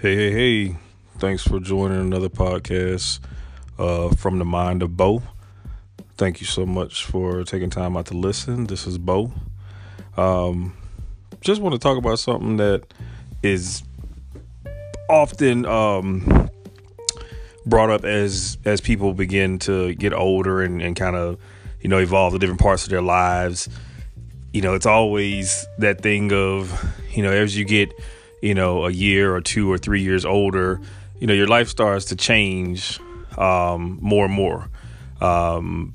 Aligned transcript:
Hey, 0.00 0.14
hey, 0.14 0.30
hey. 0.30 0.76
Thanks 1.18 1.42
for 1.42 1.58
joining 1.58 1.98
another 1.98 2.28
podcast 2.28 3.18
uh, 3.80 4.10
from 4.10 4.38
the 4.38 4.44
mind 4.44 4.80
of 4.84 4.96
Bo. 4.96 5.24
Thank 6.16 6.40
you 6.40 6.46
so 6.46 6.64
much 6.64 7.04
for 7.04 7.42
taking 7.42 7.68
time 7.68 7.96
out 7.96 8.06
to 8.06 8.14
listen. 8.14 8.68
This 8.68 8.86
is 8.86 8.96
Bo. 8.96 9.32
Um, 10.16 10.76
just 11.40 11.60
want 11.60 11.72
to 11.72 11.80
talk 11.80 11.98
about 11.98 12.20
something 12.20 12.58
that 12.58 12.84
is 13.42 13.82
often 15.10 15.66
um, 15.66 16.48
brought 17.66 17.90
up 17.90 18.04
as 18.04 18.56
as 18.64 18.80
people 18.80 19.14
begin 19.14 19.58
to 19.58 19.96
get 19.96 20.12
older 20.12 20.62
and, 20.62 20.80
and 20.80 20.94
kind 20.94 21.16
of 21.16 21.40
you 21.80 21.88
know 21.88 21.98
evolve 21.98 22.34
the 22.34 22.38
different 22.38 22.60
parts 22.60 22.84
of 22.84 22.90
their 22.90 23.02
lives. 23.02 23.68
You 24.52 24.62
know, 24.62 24.74
it's 24.74 24.86
always 24.86 25.66
that 25.78 26.02
thing 26.02 26.32
of 26.32 26.94
you 27.10 27.24
know 27.24 27.32
as 27.32 27.58
you 27.58 27.64
get 27.64 27.92
you 28.42 28.54
know 28.54 28.86
a 28.86 28.90
year 28.90 29.34
or 29.34 29.40
two 29.40 29.70
or 29.70 29.78
three 29.78 30.02
years 30.02 30.24
older, 30.24 30.80
you 31.18 31.26
know 31.26 31.34
your 31.34 31.48
life 31.48 31.68
starts 31.68 32.06
to 32.06 32.16
change 32.16 33.00
um, 33.36 33.98
more 34.00 34.26
and 34.26 34.34
more. 34.34 34.68
Um, 35.20 35.94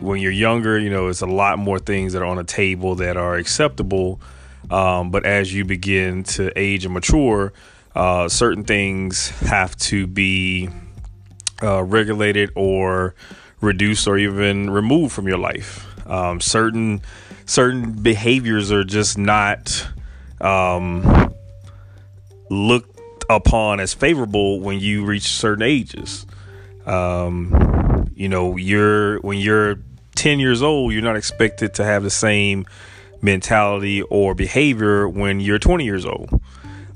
when 0.00 0.20
you're 0.20 0.32
younger, 0.32 0.78
you 0.78 0.90
know, 0.90 1.08
it's 1.08 1.20
a 1.20 1.26
lot 1.26 1.58
more 1.58 1.78
things 1.78 2.14
that 2.14 2.22
are 2.22 2.26
on 2.26 2.36
the 2.36 2.44
table 2.44 2.94
that 2.96 3.16
are 3.16 3.36
acceptable. 3.36 4.20
Um, 4.70 5.10
but 5.10 5.26
as 5.26 5.52
you 5.52 5.64
begin 5.64 6.24
to 6.24 6.56
age 6.58 6.84
and 6.84 6.94
mature, 6.94 7.52
uh, 7.94 8.28
certain 8.28 8.64
things 8.64 9.28
have 9.40 9.76
to 9.76 10.06
be 10.06 10.68
uh, 11.62 11.82
regulated 11.82 12.50
or 12.54 13.14
reduced 13.60 14.06
or 14.06 14.16
even 14.16 14.70
removed 14.70 15.12
from 15.12 15.28
your 15.28 15.38
life. 15.38 15.86
Um, 16.08 16.40
certain 16.40 17.02
certain 17.46 17.92
behaviors 17.92 18.72
are 18.72 18.84
just 18.84 19.18
not 19.18 19.86
um, 20.40 21.34
looked 22.50 23.24
upon 23.30 23.80
as 23.80 23.94
favorable 23.94 24.60
when 24.60 24.80
you 24.80 25.04
reach 25.04 25.22
certain 25.22 25.62
ages. 25.62 26.26
Um, 26.84 28.10
you 28.14 28.28
know, 28.28 28.56
you're 28.56 29.20
when 29.20 29.38
you're 29.38 29.78
10 30.16 30.40
years 30.40 30.60
old, 30.62 30.92
you're 30.92 31.02
not 31.02 31.16
expected 31.16 31.74
to 31.74 31.84
have 31.84 32.02
the 32.02 32.10
same 32.10 32.66
mentality 33.22 34.02
or 34.02 34.34
behavior 34.34 35.08
when 35.08 35.40
you're 35.40 35.58
20 35.58 35.84
years 35.84 36.04
old. 36.04 36.40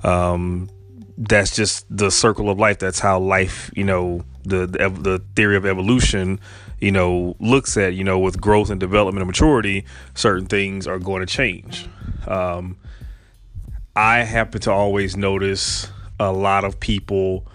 Um, 0.02 0.68
that's 1.16 1.54
just 1.54 1.86
the 1.88 2.10
circle 2.10 2.50
of 2.50 2.58
life. 2.58 2.78
That's 2.78 2.98
how 2.98 3.18
life, 3.20 3.70
you 3.74 3.84
know, 3.84 4.24
the, 4.42 4.66
the, 4.66 4.88
the 4.90 5.22
theory 5.36 5.56
of 5.56 5.64
evolution, 5.64 6.40
you 6.80 6.92
know, 6.92 7.36
looks 7.38 7.76
at, 7.76 7.94
you 7.94 8.04
know, 8.04 8.18
with 8.18 8.40
growth 8.40 8.70
and 8.70 8.80
development 8.80 9.22
and 9.22 9.28
maturity, 9.28 9.84
certain 10.14 10.46
things 10.46 10.86
are 10.86 10.98
going 10.98 11.20
to 11.20 11.26
change. 11.26 11.88
Um, 12.26 12.76
I 13.96 14.18
happen 14.20 14.60
to 14.62 14.72
always 14.72 15.16
notice 15.16 15.90
a 16.18 16.32
lot 16.32 16.64
of 16.64 16.80
people 16.80 17.46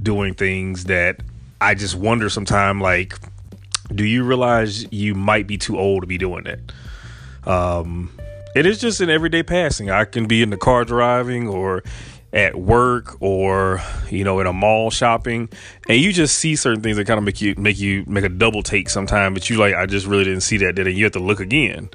doing 0.00 0.34
things 0.34 0.84
that 0.84 1.20
I 1.60 1.74
just 1.74 1.94
wonder 1.94 2.28
sometimes, 2.28 2.82
like, 2.82 3.14
do 3.94 4.04
you 4.04 4.24
realize 4.24 4.90
you 4.92 5.14
might 5.14 5.46
be 5.46 5.56
too 5.56 5.78
old 5.78 6.02
to 6.02 6.06
be 6.06 6.18
doing 6.18 6.46
it? 6.46 6.72
Um, 7.46 8.12
it 8.54 8.66
is 8.66 8.80
just 8.80 9.00
an 9.00 9.08
everyday 9.08 9.42
passing. 9.42 9.90
I 9.90 10.04
can 10.04 10.26
be 10.26 10.42
in 10.42 10.50
the 10.50 10.56
car 10.56 10.84
driving 10.84 11.48
or 11.48 11.82
at 12.32 12.56
work 12.56 13.16
or 13.22 13.80
you 14.10 14.22
know 14.22 14.38
in 14.38 14.46
a 14.46 14.52
mall 14.52 14.90
shopping 14.90 15.48
and 15.88 15.98
you 15.98 16.12
just 16.12 16.38
see 16.38 16.54
certain 16.56 16.82
things 16.82 16.98
that 16.98 17.06
kind 17.06 17.16
of 17.16 17.24
make 17.24 17.40
you 17.40 17.54
make 17.56 17.78
you 17.78 18.04
make 18.06 18.22
a 18.22 18.28
double 18.28 18.62
take 18.62 18.90
sometimes 18.90 19.32
but 19.32 19.48
you 19.48 19.56
like 19.56 19.74
i 19.74 19.86
just 19.86 20.06
really 20.06 20.24
didn't 20.24 20.42
see 20.42 20.58
that 20.58 20.74
did 20.74 20.86
you 20.94 21.04
have 21.04 21.12
to 21.12 21.18
look 21.18 21.40
again 21.40 21.88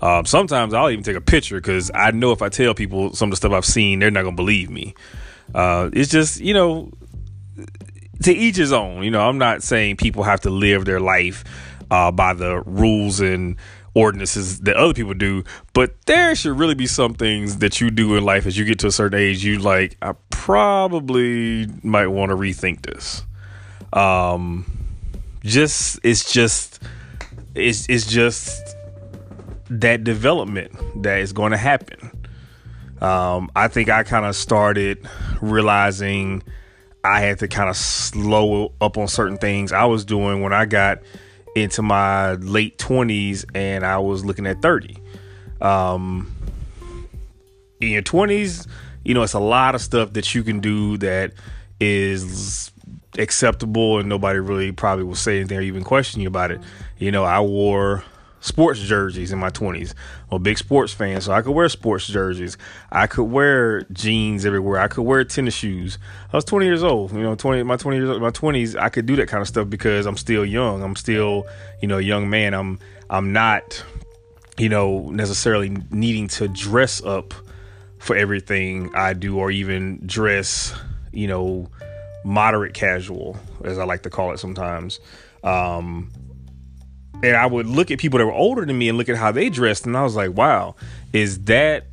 um, 0.00 0.24
sometimes 0.24 0.74
i'll 0.74 0.90
even 0.90 1.04
take 1.04 1.16
a 1.16 1.20
picture 1.20 1.56
because 1.56 1.90
i 1.94 2.10
know 2.10 2.32
if 2.32 2.42
i 2.42 2.48
tell 2.48 2.74
people 2.74 3.12
some 3.14 3.28
of 3.28 3.30
the 3.30 3.36
stuff 3.36 3.52
i've 3.52 3.64
seen 3.64 3.98
they're 3.98 4.10
not 4.10 4.22
gonna 4.22 4.36
believe 4.36 4.70
me 4.70 4.94
uh, 5.54 5.90
it's 5.92 6.10
just 6.10 6.40
you 6.40 6.54
know 6.54 6.90
to 8.22 8.32
each 8.32 8.56
his 8.56 8.72
own 8.72 9.02
you 9.02 9.10
know 9.10 9.20
i'm 9.20 9.38
not 9.38 9.62
saying 9.62 9.96
people 9.96 10.22
have 10.22 10.40
to 10.40 10.50
live 10.50 10.84
their 10.84 11.00
life 11.00 11.44
uh, 11.90 12.10
by 12.10 12.32
the 12.32 12.60
rules 12.62 13.20
and 13.20 13.56
ordinances 13.94 14.60
that 14.60 14.76
other 14.76 14.94
people 14.94 15.14
do, 15.14 15.44
but 15.72 15.94
there 16.06 16.34
should 16.34 16.58
really 16.58 16.74
be 16.74 16.86
some 16.86 17.14
things 17.14 17.58
that 17.58 17.80
you 17.80 17.90
do 17.90 18.16
in 18.16 18.24
life 18.24 18.46
as 18.46 18.56
you 18.56 18.64
get 18.64 18.78
to 18.80 18.86
a 18.86 18.92
certain 18.92 19.18
age. 19.18 19.44
You 19.44 19.58
like, 19.58 19.96
I 20.00 20.14
probably 20.30 21.66
might 21.82 22.08
want 22.08 22.30
to 22.30 22.36
rethink 22.36 22.82
this. 22.82 23.24
Um, 23.92 24.64
just 25.42 25.98
it's 26.02 26.32
just 26.32 26.82
it's 27.54 27.88
it's 27.88 28.06
just 28.06 28.76
that 29.70 30.04
development 30.04 30.72
that 31.02 31.20
is 31.20 31.32
going 31.32 31.52
to 31.52 31.56
happen. 31.56 32.10
Um, 33.00 33.50
I 33.56 33.68
think 33.68 33.88
I 33.88 34.02
kind 34.02 34.26
of 34.26 34.36
started 34.36 35.08
realizing 35.40 36.42
I 37.02 37.20
had 37.20 37.38
to 37.38 37.48
kind 37.48 37.70
of 37.70 37.76
slow 37.76 38.72
up 38.80 38.98
on 38.98 39.08
certain 39.08 39.38
things 39.38 39.72
I 39.72 39.86
was 39.86 40.04
doing 40.04 40.42
when 40.42 40.52
I 40.52 40.66
got 40.66 40.98
into 41.56 41.82
my 41.82 42.32
late 42.34 42.78
20s 42.78 43.44
and 43.54 43.86
I 43.86 43.98
was 43.98 44.24
looking 44.24 44.46
at 44.46 44.60
30. 44.60 44.98
Um, 45.62 46.34
in 47.80 47.88
your 47.88 48.02
20s, 48.02 48.66
you 49.04 49.14
know, 49.14 49.22
it's 49.22 49.32
a 49.32 49.40
lot 49.40 49.74
of 49.74 49.80
stuff 49.80 50.12
that 50.12 50.34
you 50.34 50.42
can 50.42 50.60
do 50.60 50.98
that 50.98 51.32
is 51.80 52.70
acceptable 53.18 53.98
and 53.98 54.08
nobody 54.08 54.38
really 54.38 54.72
probably 54.72 55.04
will 55.04 55.14
say 55.14 55.38
anything 55.38 55.58
or 55.58 55.62
even 55.62 55.82
question 55.82 56.20
you 56.20 56.28
about 56.28 56.50
it. 56.50 56.60
You 56.98 57.10
know, 57.10 57.24
I 57.24 57.40
wore 57.40 58.04
sports 58.40 58.80
jerseys 58.80 59.32
in 59.32 59.38
my 59.38 59.50
20s. 59.50 59.94
I'm 60.30 60.36
a 60.36 60.38
big 60.38 60.58
sports 60.58 60.92
fan, 60.92 61.20
so 61.20 61.32
I 61.32 61.42
could 61.42 61.52
wear 61.52 61.68
sports 61.68 62.06
jerseys. 62.06 62.56
I 62.90 63.06
could 63.06 63.24
wear 63.24 63.82
jeans 63.92 64.44
everywhere. 64.44 64.80
I 64.80 64.88
could 64.88 65.02
wear 65.02 65.22
tennis 65.24 65.54
shoes. 65.54 65.98
I 66.32 66.36
was 66.36 66.44
20 66.44 66.66
years 66.66 66.82
old. 66.82 67.12
You 67.12 67.22
know, 67.22 67.34
20 67.34 67.62
my 67.62 67.76
20 67.76 67.96
years 67.96 68.20
my 68.20 68.30
20s, 68.30 68.78
I 68.78 68.88
could 68.88 69.06
do 69.06 69.16
that 69.16 69.28
kind 69.28 69.42
of 69.42 69.48
stuff 69.48 69.68
because 69.68 70.06
I'm 70.06 70.16
still 70.16 70.44
young. 70.44 70.82
I'm 70.82 70.96
still, 70.96 71.46
you 71.80 71.88
know, 71.88 71.98
a 71.98 72.02
young 72.02 72.28
man. 72.28 72.54
I'm 72.54 72.78
I'm 73.08 73.32
not 73.32 73.82
you 74.60 74.68
know, 74.68 75.08
necessarily 75.10 75.70
needing 75.90 76.28
to 76.28 76.46
dress 76.46 77.02
up 77.02 77.32
for 77.98 78.14
everything 78.14 78.94
I 78.94 79.14
do 79.14 79.38
or 79.38 79.50
even 79.50 80.02
dress, 80.04 80.74
you 81.12 81.26
know, 81.26 81.70
moderate 82.24 82.74
casual 82.74 83.38
as 83.64 83.78
I 83.78 83.84
like 83.84 84.02
to 84.02 84.10
call 84.10 84.32
it 84.32 84.38
sometimes. 84.38 85.00
Um 85.42 86.10
and 87.22 87.36
I 87.36 87.46
would 87.46 87.66
look 87.66 87.90
at 87.90 87.98
people 87.98 88.18
that 88.18 88.26
were 88.26 88.32
older 88.32 88.64
than 88.64 88.76
me 88.76 88.88
and 88.88 88.96
look 88.96 89.08
at 89.08 89.16
how 89.16 89.32
they 89.32 89.50
dressed, 89.50 89.86
and 89.86 89.96
I 89.96 90.02
was 90.02 90.16
like, 90.16 90.32
wow, 90.32 90.74
is 91.12 91.44
that 91.44 91.86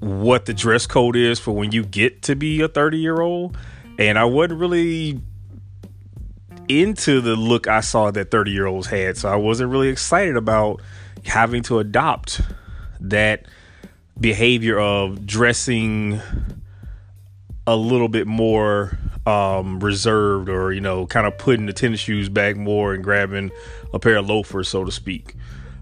what 0.00 0.46
the 0.46 0.54
dress 0.54 0.86
code 0.86 1.16
is 1.16 1.38
for 1.38 1.52
when 1.52 1.72
you 1.72 1.84
get 1.84 2.22
to 2.22 2.36
be 2.36 2.60
a 2.62 2.68
30 2.68 2.98
year 2.98 3.20
old? 3.20 3.56
And 3.98 4.18
I 4.18 4.24
wasn't 4.24 4.60
really 4.60 5.20
into 6.68 7.20
the 7.20 7.36
look 7.36 7.68
I 7.68 7.80
saw 7.80 8.10
that 8.10 8.30
30 8.30 8.50
year 8.50 8.66
olds 8.66 8.86
had, 8.86 9.16
so 9.16 9.28
I 9.28 9.36
wasn't 9.36 9.70
really 9.70 9.88
excited 9.88 10.36
about 10.36 10.80
having 11.24 11.62
to 11.64 11.78
adopt 11.78 12.40
that 13.00 13.46
behavior 14.18 14.78
of 14.78 15.26
dressing 15.26 16.20
a 17.66 17.76
little 17.76 18.08
bit 18.08 18.26
more 18.26 18.96
um, 19.26 19.80
reserved 19.80 20.48
or 20.48 20.72
you 20.72 20.80
know 20.80 21.06
kind 21.06 21.26
of 21.26 21.36
putting 21.38 21.66
the 21.66 21.72
tennis 21.72 22.00
shoes 22.00 22.28
back 22.28 22.56
more 22.56 22.94
and 22.94 23.02
grabbing 23.02 23.50
a 23.92 23.98
pair 23.98 24.16
of 24.16 24.28
loafers 24.28 24.68
so 24.68 24.84
to 24.84 24.92
speak 24.92 25.34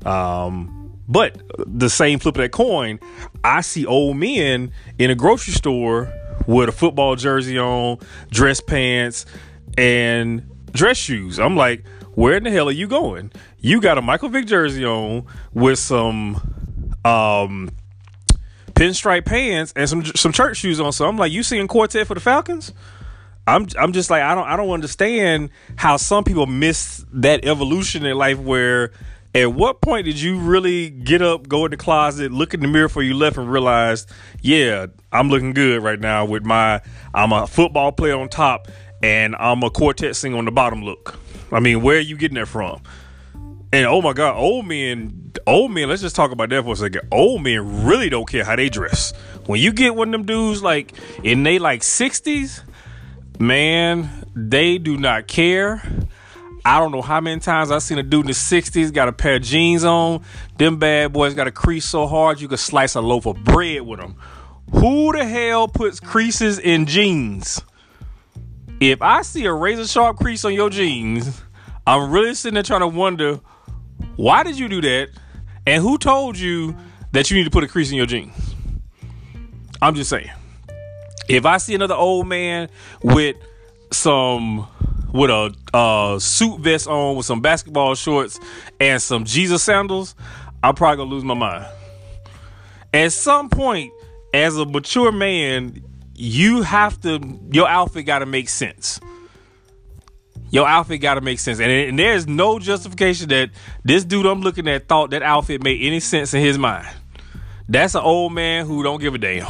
um, 0.06 0.99
but 1.09 1.41
the 1.59 1.91
same 1.91 2.19
flip 2.19 2.37
of 2.37 2.43
that 2.43 2.53
coin 2.53 2.99
i 3.43 3.60
see 3.60 3.84
old 3.84 4.16
men 4.16 4.72
in 4.99 5.10
a 5.10 5.15
grocery 5.15 5.53
store 5.53 6.12
with 6.47 6.69
a 6.69 6.72
football 6.72 7.16
jersey 7.16 7.59
on 7.59 7.99
dress 8.31 8.60
pants 8.60 9.27
and 9.76 10.43
dress 10.72 10.97
shoes 10.97 11.38
i'm 11.38 11.56
like 11.56 11.87
where 12.15 12.37
in 12.37 12.44
the 12.44 12.50
hell 12.50 12.69
are 12.69 12.72
you 12.72 12.88
going 12.88 13.31
you 13.61 13.81
got 13.81 13.99
a 13.99 14.03
michael 14.03 14.28
vick 14.28 14.47
jersey 14.47 14.84
on 14.84 15.26
with 15.53 15.78
some 15.78 16.41
um 17.05 17.69
pinstripe 18.75 19.25
pants 19.25 19.73
and 19.76 19.88
some 19.88 20.05
some 20.05 20.32
church 20.32 20.58
shoes 20.58 20.81
on. 20.81 20.93
So 20.93 21.08
I'm 21.08 21.17
like, 21.17 21.32
you 21.32 21.43
seeing 21.43 21.69
quartet 21.69 22.06
for 22.06 22.14
the 22.14 22.20
Falcons? 22.20 22.73
I'm 23.46 23.67
I'm 23.79 23.93
just 23.93 24.11
like 24.11 24.23
I 24.23 24.35
don't 24.35 24.46
I 24.46 24.56
don't 24.56 24.70
understand 24.70 25.50
how 25.76 25.96
some 25.96 26.25
people 26.25 26.46
miss 26.46 27.05
that 27.12 27.44
evolution 27.44 28.06
in 28.06 28.17
life 28.17 28.38
where 28.38 28.93
at 29.35 29.52
what 29.52 29.81
point 29.81 30.06
did 30.06 30.20
you 30.20 30.38
really 30.38 30.91
get 30.91 31.20
up, 31.20 31.49
go 31.49 31.64
in 31.64 31.73
the 31.73 31.76
closet, 31.76 32.31
look 32.31 32.55
in 32.55 32.61
the 32.61 32.69
mirror 32.69 32.87
before 32.87 33.02
you 33.02 33.14
left 33.14 33.37
and 33.37 33.50
realize, 33.50 34.06
yeah, 34.41 34.87
I'm 35.11 35.29
looking 35.29 35.52
good 35.52 35.82
right 35.82 35.99
now 35.99 36.25
with 36.25 36.44
my 36.44 36.81
I'm 37.12 37.32
a 37.32 37.46
football 37.46 37.93
player 37.93 38.17
on 38.17 38.29
top 38.29 38.69
and 39.02 39.37
I'm 39.37 39.62
a 39.62 39.70
quartet 39.70 40.17
singer 40.17 40.38
on 40.38 40.44
the 40.44 40.52
bottom 40.52 40.82
look. 40.82 41.19
I 41.52 41.61
mean, 41.61 41.82
where 41.82 41.99
are 41.99 42.00
you 42.00 42.17
getting 42.17 42.37
that 42.37 42.47
from? 42.47 42.82
And 43.73 43.87
oh 43.87 44.00
my 44.00 44.12
God, 44.12 44.37
old 44.37 44.67
men, 44.67 45.32
old 45.49 45.73
men, 45.73 45.88
let's 45.88 46.00
just 46.00 46.14
talk 46.14 46.31
about 46.31 46.50
that 46.50 46.62
for 46.62 46.73
a 46.73 46.76
second. 46.76 47.08
Old 47.11 47.43
men 47.43 47.85
really 47.85 48.08
don't 48.08 48.26
care 48.26 48.44
how 48.44 48.55
they 48.55 48.69
dress. 48.69 49.12
When 49.47 49.61
you 49.61 49.73
get 49.73 49.97
one 49.97 50.08
of 50.08 50.12
them 50.12 50.26
dudes 50.26 50.62
like 50.62 50.93
in 51.25 51.43
they 51.43 51.58
like 51.58 51.81
60s, 51.81 52.62
man, 53.38 54.08
they 54.34 54.78
do 54.78 54.96
not 54.96 55.26
care. 55.26 55.82
I 56.66 56.78
don't 56.78 56.92
know 56.92 57.02
how 57.02 57.20
many 57.20 57.40
times 57.40 57.70
I've 57.70 57.82
seen 57.82 57.98
a 57.98 58.02
dude 58.02 58.22
in 58.22 58.26
the 58.28 58.32
60s 58.32 58.92
got 58.92 59.08
a 59.08 59.12
pair 59.12 59.36
of 59.36 59.42
jeans 59.42 59.84
on. 59.84 60.25
Them 60.56 60.78
bad 60.78 61.12
boys 61.12 61.34
got 61.34 61.46
a 61.46 61.52
crease 61.52 61.84
so 61.84 62.06
hard 62.06 62.40
you 62.40 62.48
could 62.48 62.58
slice 62.58 62.94
a 62.94 63.02
loaf 63.02 63.26
of 63.26 63.44
bread 63.44 63.82
with 63.82 64.00
them. 64.00 64.16
Who 64.72 65.12
the 65.12 65.26
hell 65.26 65.69
puts 65.69 66.00
creases 66.00 66.58
in 66.58 66.86
jeans? 66.86 67.60
If 68.81 69.02
I 69.02 69.22
see 69.22 69.44
a 69.44 69.52
razor 69.52 69.87
sharp 69.87 70.16
crease 70.16 70.44
on 70.44 70.54
your 70.54 70.70
jeans, 70.70 71.42
I'm 71.87 72.10
really 72.10 72.34
sitting 72.34 72.54
there 72.54 72.62
trying 72.62 72.80
to 72.80 72.88
wonder 72.88 73.40
why 74.16 74.42
did 74.42 74.58
you 74.58 74.69
do 74.69 74.80
that? 74.80 75.10
And 75.66 75.82
who 75.82 75.98
told 75.98 76.38
you 76.38 76.75
that 77.12 77.30
you 77.30 77.37
need 77.37 77.44
to 77.44 77.50
put 77.50 77.62
a 77.62 77.69
crease 77.69 77.90
in 77.90 77.96
your 77.96 78.06
jeans? 78.06 78.54
I'm 79.82 79.94
just 79.94 80.08
saying. 80.08 80.30
If 81.29 81.47
I 81.47 81.59
see 81.59 81.75
another 81.75 81.94
old 81.94 82.26
man 82.26 82.69
with 83.03 83.37
some 83.91 84.67
with 85.12 85.31
a 85.31 85.55
uh, 85.73 86.19
suit 86.19 86.61
vest 86.61 86.88
on 86.88 87.17
with 87.17 87.25
some 87.25 87.41
basketball 87.41 87.94
shorts 87.94 88.41
and 88.81 89.00
some 89.00 89.25
Jesus 89.25 89.62
sandals, 89.62 90.15
I'm 90.62 90.75
probably 90.75 90.97
gonna 90.99 91.11
lose 91.11 91.25
my 91.25 91.35
mind. 91.35 91.67
At 92.93 93.12
some 93.12 93.49
point, 93.49 93.93
as 94.32 94.56
a 94.56 94.65
mature 94.65 95.12
man, 95.12 95.82
you 96.15 96.62
have 96.62 97.00
to 97.03 97.21
your 97.53 97.69
outfit 97.69 98.06
got 98.06 98.21
to 98.21 98.26
make 98.26 98.49
sense. 98.49 99.00
Your 100.50 100.69
outfit 100.69 101.00
got 101.00 101.15
to 101.15 101.21
make 101.21 101.41
sense, 101.41 101.59
and, 101.59 101.71
and 101.71 101.99
there's 101.99 102.29
no 102.29 102.61
justification 102.61 103.29
that 103.31 103.50
this 103.85 104.05
dude 104.05 104.26
I'm 104.26 104.41
looking 104.41 104.69
at 104.69 104.87
thought 104.87 105.11
that 105.11 105.23
outfit 105.23 105.65
made 105.65 105.81
any 105.82 105.99
sense 105.99 106.32
in 106.32 106.43
his 106.43 106.59
mind. 106.59 106.87
That's 107.69 107.94
an 107.94 108.03
old 108.03 108.32
man 108.32 108.67
who 108.67 108.82
don't 108.82 109.00
give 109.00 109.15
a 109.15 109.19
damn. 109.19 109.47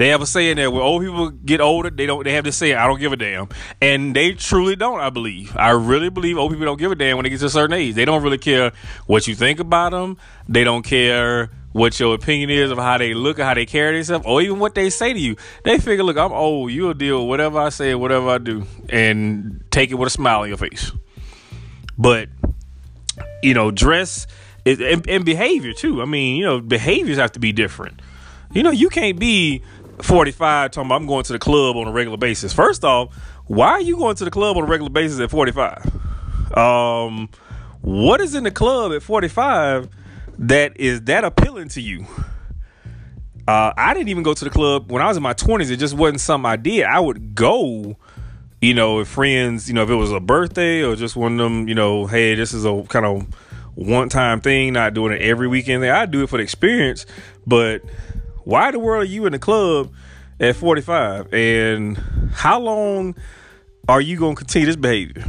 They 0.00 0.08
have 0.08 0.22
a 0.22 0.26
saying 0.26 0.56
that 0.56 0.72
when 0.72 0.80
old 0.80 1.02
people 1.02 1.28
get 1.28 1.60
older, 1.60 1.90
they 1.90 2.06
don't. 2.06 2.24
They 2.24 2.32
have 2.32 2.44
this 2.44 2.56
saying, 2.56 2.74
"I 2.74 2.86
don't 2.86 2.98
give 2.98 3.12
a 3.12 3.16
damn," 3.16 3.50
and 3.82 4.16
they 4.16 4.32
truly 4.32 4.74
don't. 4.74 4.98
I 4.98 5.10
believe. 5.10 5.54
I 5.58 5.72
really 5.72 6.08
believe 6.08 6.38
old 6.38 6.52
people 6.52 6.64
don't 6.64 6.78
give 6.78 6.90
a 6.90 6.94
damn 6.94 7.18
when 7.18 7.24
they 7.24 7.28
get 7.28 7.40
to 7.40 7.46
a 7.46 7.50
certain 7.50 7.76
age. 7.76 7.96
They 7.96 8.06
don't 8.06 8.22
really 8.22 8.38
care 8.38 8.72
what 9.04 9.28
you 9.28 9.34
think 9.34 9.60
about 9.60 9.92
them. 9.92 10.16
They 10.48 10.64
don't 10.64 10.84
care 10.84 11.50
what 11.72 12.00
your 12.00 12.14
opinion 12.14 12.48
is 12.48 12.70
of 12.70 12.78
how 12.78 12.96
they 12.96 13.12
look 13.12 13.38
or 13.38 13.44
how 13.44 13.52
they 13.52 13.66
carry 13.66 13.96
themselves, 13.96 14.24
or 14.26 14.40
even 14.40 14.58
what 14.58 14.74
they 14.74 14.88
say 14.88 15.12
to 15.12 15.18
you. 15.18 15.36
They 15.64 15.76
figure, 15.76 16.02
look, 16.02 16.16
I'm 16.16 16.32
old. 16.32 16.70
You'll 16.70 16.94
deal 16.94 17.18
with 17.18 17.28
whatever 17.28 17.58
I 17.58 17.68
say, 17.68 17.94
whatever 17.94 18.30
I 18.30 18.38
do, 18.38 18.64
and 18.88 19.62
take 19.70 19.90
it 19.90 19.96
with 19.96 20.06
a 20.06 20.10
smile 20.10 20.40
on 20.40 20.48
your 20.48 20.56
face. 20.56 20.92
But 21.98 22.30
you 23.42 23.52
know, 23.52 23.70
dress 23.70 24.26
and, 24.64 25.06
and 25.06 25.26
behavior 25.26 25.74
too. 25.74 26.00
I 26.00 26.06
mean, 26.06 26.36
you 26.36 26.46
know, 26.46 26.58
behaviors 26.58 27.18
have 27.18 27.32
to 27.32 27.38
be 27.38 27.52
different. 27.52 28.00
You 28.52 28.64
know, 28.64 28.70
you 28.70 28.88
can't 28.88 29.18
be 29.18 29.62
45 30.04 30.70
talking 30.70 30.86
about 30.86 30.96
I'm 30.96 31.06
going 31.06 31.24
to 31.24 31.32
the 31.32 31.38
club 31.38 31.76
on 31.76 31.86
a 31.86 31.92
regular 31.92 32.16
basis. 32.16 32.52
First 32.52 32.84
off, 32.84 33.14
why 33.46 33.70
are 33.70 33.80
you 33.80 33.96
going 33.96 34.16
to 34.16 34.24
the 34.24 34.30
club 34.30 34.56
on 34.56 34.64
a 34.64 34.66
regular 34.66 34.90
basis 34.90 35.20
at 35.20 35.30
45? 35.30 36.56
Um, 36.56 37.28
what 37.80 38.20
is 38.20 38.34
in 38.34 38.44
the 38.44 38.50
club 38.50 38.92
at 38.92 39.02
45 39.02 39.88
that 40.38 40.78
is 40.78 41.02
that 41.02 41.24
appealing 41.24 41.68
to 41.70 41.80
you? 41.80 42.06
Uh, 43.48 43.72
I 43.76 43.94
didn't 43.94 44.08
even 44.08 44.22
go 44.22 44.34
to 44.34 44.44
the 44.44 44.50
club 44.50 44.92
when 44.92 45.02
I 45.02 45.08
was 45.08 45.16
in 45.16 45.22
my 45.22 45.34
20s. 45.34 45.70
It 45.70 45.78
just 45.78 45.94
wasn't 45.94 46.20
something 46.20 46.48
I 46.48 46.56
did. 46.56 46.84
I 46.84 47.00
would 47.00 47.34
go, 47.34 47.96
you 48.60 48.74
know, 48.74 49.00
if 49.00 49.08
friends, 49.08 49.66
you 49.68 49.74
know, 49.74 49.82
if 49.82 49.90
it 49.90 49.94
was 49.94 50.12
a 50.12 50.20
birthday 50.20 50.84
or 50.84 50.94
just 50.94 51.16
one 51.16 51.32
of 51.32 51.38
them, 51.38 51.66
you 51.66 51.74
know, 51.74 52.06
hey, 52.06 52.34
this 52.34 52.52
is 52.52 52.64
a 52.64 52.82
kind 52.88 53.06
of 53.06 53.26
one 53.74 54.08
time 54.08 54.40
thing, 54.40 54.74
not 54.74 54.94
doing 54.94 55.12
it 55.12 55.22
every 55.22 55.48
weekend. 55.48 55.84
I'd 55.84 56.10
do 56.10 56.22
it 56.22 56.28
for 56.28 56.36
the 56.36 56.42
experience, 56.42 57.06
but 57.46 57.82
why 58.44 58.70
the 58.70 58.78
world 58.78 59.02
are 59.02 59.06
you 59.06 59.26
in 59.26 59.32
the 59.32 59.38
club 59.38 59.92
at 60.38 60.56
45? 60.56 61.32
And 61.32 61.96
how 62.32 62.60
long 62.60 63.14
are 63.88 64.00
you 64.00 64.18
going 64.18 64.36
to 64.36 64.38
continue 64.38 64.66
this 64.66 64.76
behavior? 64.76 65.24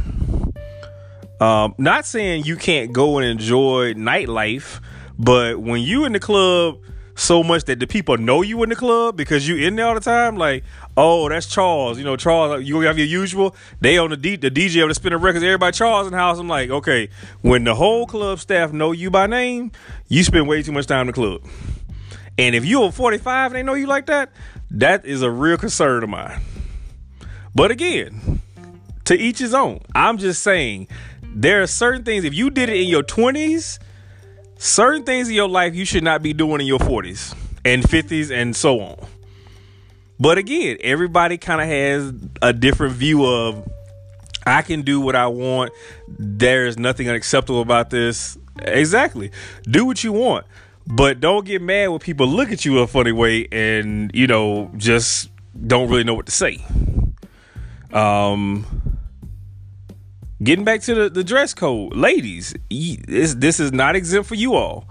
Um, 1.40 1.74
not 1.76 2.06
saying 2.06 2.44
you 2.44 2.56
can't 2.56 2.92
go 2.92 3.18
and 3.18 3.26
enjoy 3.26 3.94
nightlife, 3.94 4.80
but 5.18 5.58
when 5.58 5.80
you 5.80 6.04
in 6.04 6.12
the 6.12 6.20
club 6.20 6.78
so 7.14 7.42
much 7.42 7.64
that 7.64 7.78
the 7.78 7.86
people 7.86 8.16
know 8.16 8.42
you 8.42 8.62
in 8.62 8.68
the 8.68 8.76
club 8.76 9.16
because 9.16 9.46
you 9.46 9.56
in 9.56 9.76
there 9.76 9.86
all 9.86 9.94
the 9.94 10.00
time, 10.00 10.36
like, 10.36 10.64
oh, 10.96 11.28
that's 11.28 11.46
Charles. 11.46 11.98
You 11.98 12.04
know, 12.04 12.16
Charles, 12.16 12.64
you 12.64 12.80
have 12.80 12.96
your 12.96 13.06
usual. 13.06 13.54
They 13.80 13.98
on 13.98 14.10
the 14.10 14.16
D, 14.16 14.36
the 14.36 14.50
DJ 14.50 14.82
on 14.82 14.88
the 14.88 14.94
spinning 14.94 15.18
records. 15.18 15.44
Everybody 15.44 15.76
Charles 15.76 16.06
in 16.06 16.12
the 16.12 16.18
house. 16.18 16.38
I'm 16.38 16.48
like, 16.48 16.70
okay, 16.70 17.08
when 17.42 17.64
the 17.64 17.74
whole 17.74 18.06
club 18.06 18.38
staff 18.38 18.72
know 18.72 18.92
you 18.92 19.10
by 19.10 19.26
name, 19.26 19.72
you 20.08 20.22
spend 20.24 20.48
way 20.48 20.62
too 20.62 20.72
much 20.72 20.86
time 20.86 21.02
in 21.02 21.06
the 21.08 21.12
club. 21.12 21.42
And 22.38 22.54
if 22.54 22.64
you're 22.64 22.90
45 22.90 23.52
and 23.52 23.56
they 23.56 23.62
know 23.62 23.74
you 23.74 23.86
like 23.86 24.06
that, 24.06 24.30
that 24.70 25.04
is 25.04 25.22
a 25.22 25.30
real 25.30 25.56
concern 25.56 26.02
of 26.02 26.08
mine. 26.08 26.40
But 27.54 27.70
again, 27.70 28.40
to 29.04 29.16
each 29.18 29.38
his 29.38 29.54
own. 29.54 29.80
I'm 29.94 30.18
just 30.18 30.42
saying 30.42 30.88
there 31.22 31.62
are 31.62 31.66
certain 31.66 32.04
things, 32.04 32.24
if 32.24 32.34
you 32.34 32.50
did 32.50 32.68
it 32.68 32.76
in 32.76 32.88
your 32.88 33.02
20s, 33.02 33.78
certain 34.56 35.04
things 35.04 35.28
in 35.28 35.34
your 35.34 35.48
life 35.48 35.74
you 35.74 35.84
should 35.84 36.04
not 36.04 36.22
be 36.22 36.32
doing 36.32 36.60
in 36.60 36.66
your 36.66 36.78
40s 36.78 37.34
and 37.64 37.82
50s 37.82 38.30
and 38.30 38.54
so 38.54 38.80
on. 38.80 39.06
But 40.18 40.38
again, 40.38 40.78
everybody 40.80 41.36
kind 41.36 41.60
of 41.60 41.66
has 41.66 42.12
a 42.40 42.52
different 42.52 42.94
view 42.94 43.26
of 43.26 43.68
I 44.46 44.62
can 44.62 44.82
do 44.82 45.00
what 45.00 45.16
I 45.16 45.26
want. 45.26 45.72
There 46.08 46.66
is 46.66 46.78
nothing 46.78 47.08
unacceptable 47.08 47.60
about 47.60 47.90
this. 47.90 48.38
Exactly. 48.60 49.30
Do 49.64 49.84
what 49.84 50.02
you 50.04 50.12
want. 50.12 50.46
But 50.86 51.20
don't 51.20 51.46
get 51.46 51.62
mad 51.62 51.88
when 51.88 52.00
people 52.00 52.26
look 52.26 52.50
at 52.50 52.64
you 52.64 52.80
a 52.80 52.86
funny 52.86 53.12
way 53.12 53.46
and, 53.52 54.10
you 54.14 54.26
know, 54.26 54.70
just 54.76 55.30
don't 55.66 55.88
really 55.88 56.04
know 56.04 56.14
what 56.14 56.26
to 56.26 56.32
say. 56.32 56.58
Um, 57.92 58.66
getting 60.42 60.64
back 60.64 60.80
to 60.82 60.94
the, 60.94 61.10
the 61.10 61.24
dress 61.24 61.54
code, 61.54 61.94
ladies, 61.94 62.54
this, 62.68 63.34
this 63.34 63.60
is 63.60 63.72
not 63.72 63.96
exempt 63.96 64.28
for 64.28 64.34
you 64.34 64.54
all. 64.54 64.88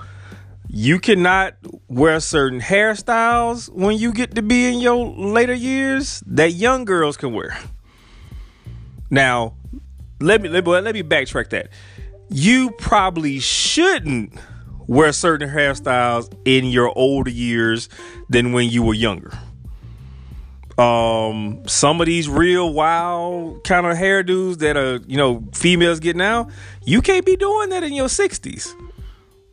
You 0.70 1.00
cannot 1.00 1.56
wear 1.90 2.20
certain 2.22 2.62
hairstyles 2.62 3.68
when 3.70 3.98
you 3.98 4.14
get 4.14 4.36
to 4.36 4.42
be 4.42 4.72
in 4.74 4.80
your 4.80 5.06
later 5.06 5.54
years 5.54 6.24
that 6.26 6.54
young 6.54 6.86
girls 6.86 7.18
can 7.18 7.34
wear. 7.34 7.58
Now, 9.10 9.56
let 10.22 10.42
me 10.42 10.48
let 10.48 10.66
me, 10.66 10.72
let 10.72 10.94
me 10.94 11.04
backtrack 11.04 11.50
that. 11.50 11.70
You 12.30 12.72
probably 12.72 13.40
shouldn't 13.40 14.34
wear 14.92 15.14
certain 15.14 15.50
hairstyles 15.50 16.30
in 16.44 16.66
your 16.66 16.92
older 16.98 17.32
years 17.32 17.88
than 18.28 18.52
when 18.52 18.70
you 18.70 18.84
were 18.84 18.94
younger. 18.94 19.32
Um, 20.78 21.64
some 21.66 22.02
of 22.02 22.08
these 22.08 22.28
real 22.28 22.74
wild 22.74 23.64
kind 23.64 23.86
of 23.86 23.96
hairdos 23.96 24.58
that 24.58 24.76
are, 24.76 24.98
you 25.08 25.16
know, 25.16 25.48
females 25.54 26.02
get 26.02 26.18
now, 26.18 26.50
you 26.84 27.02
can't 27.02 27.26
be 27.26 27.38
doing 27.38 27.70
that 27.70 27.84
in 27.84 27.94
your 27.94 28.10
60s. 28.10 28.74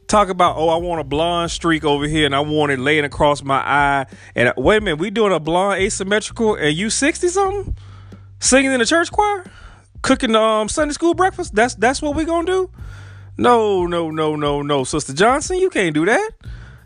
Talk 0.09 0.29
about, 0.29 0.57
oh, 0.57 0.71
I 0.71 0.77
want 0.77 1.01
a 1.01 1.05
blonde 1.05 1.53
streak 1.53 1.85
over 1.85 2.09
here 2.09 2.27
and 2.27 2.35
I 2.35 2.41
want 2.41 2.73
it 2.73 2.81
laying 2.81 3.05
across 3.05 3.41
my 3.41 3.59
eye. 3.59 4.07
And 4.35 4.49
uh, 4.49 4.55
wait 4.57 4.79
a 4.79 4.81
minute, 4.81 4.99
we 4.99 5.11
doing 5.11 5.33
a 5.33 5.39
blonde 5.39 5.81
asymmetrical 5.81 6.57
and 6.57 6.77
you 6.77 6.91
60 6.91 7.29
something? 7.29 7.77
Singing 8.41 8.73
in 8.73 8.81
the 8.81 8.87
church 8.87 9.13
choir? 9.13 9.45
Cooking 10.03 10.35
um 10.35 10.69
Sunday 10.69 10.95
school 10.95 11.15
breakfast? 11.15 11.55
That's 11.55 11.75
that's 11.75 12.03
what 12.03 12.17
we 12.17 12.25
gonna 12.25 12.47
do? 12.47 12.71
No, 13.41 13.87
no, 13.87 14.11
no, 14.11 14.35
no, 14.35 14.63
no, 14.63 14.83
Sister 14.83 15.13
Johnson, 15.15 15.59
you 15.59 15.71
can't 15.71 15.95
do 15.95 16.05
that. 16.07 16.31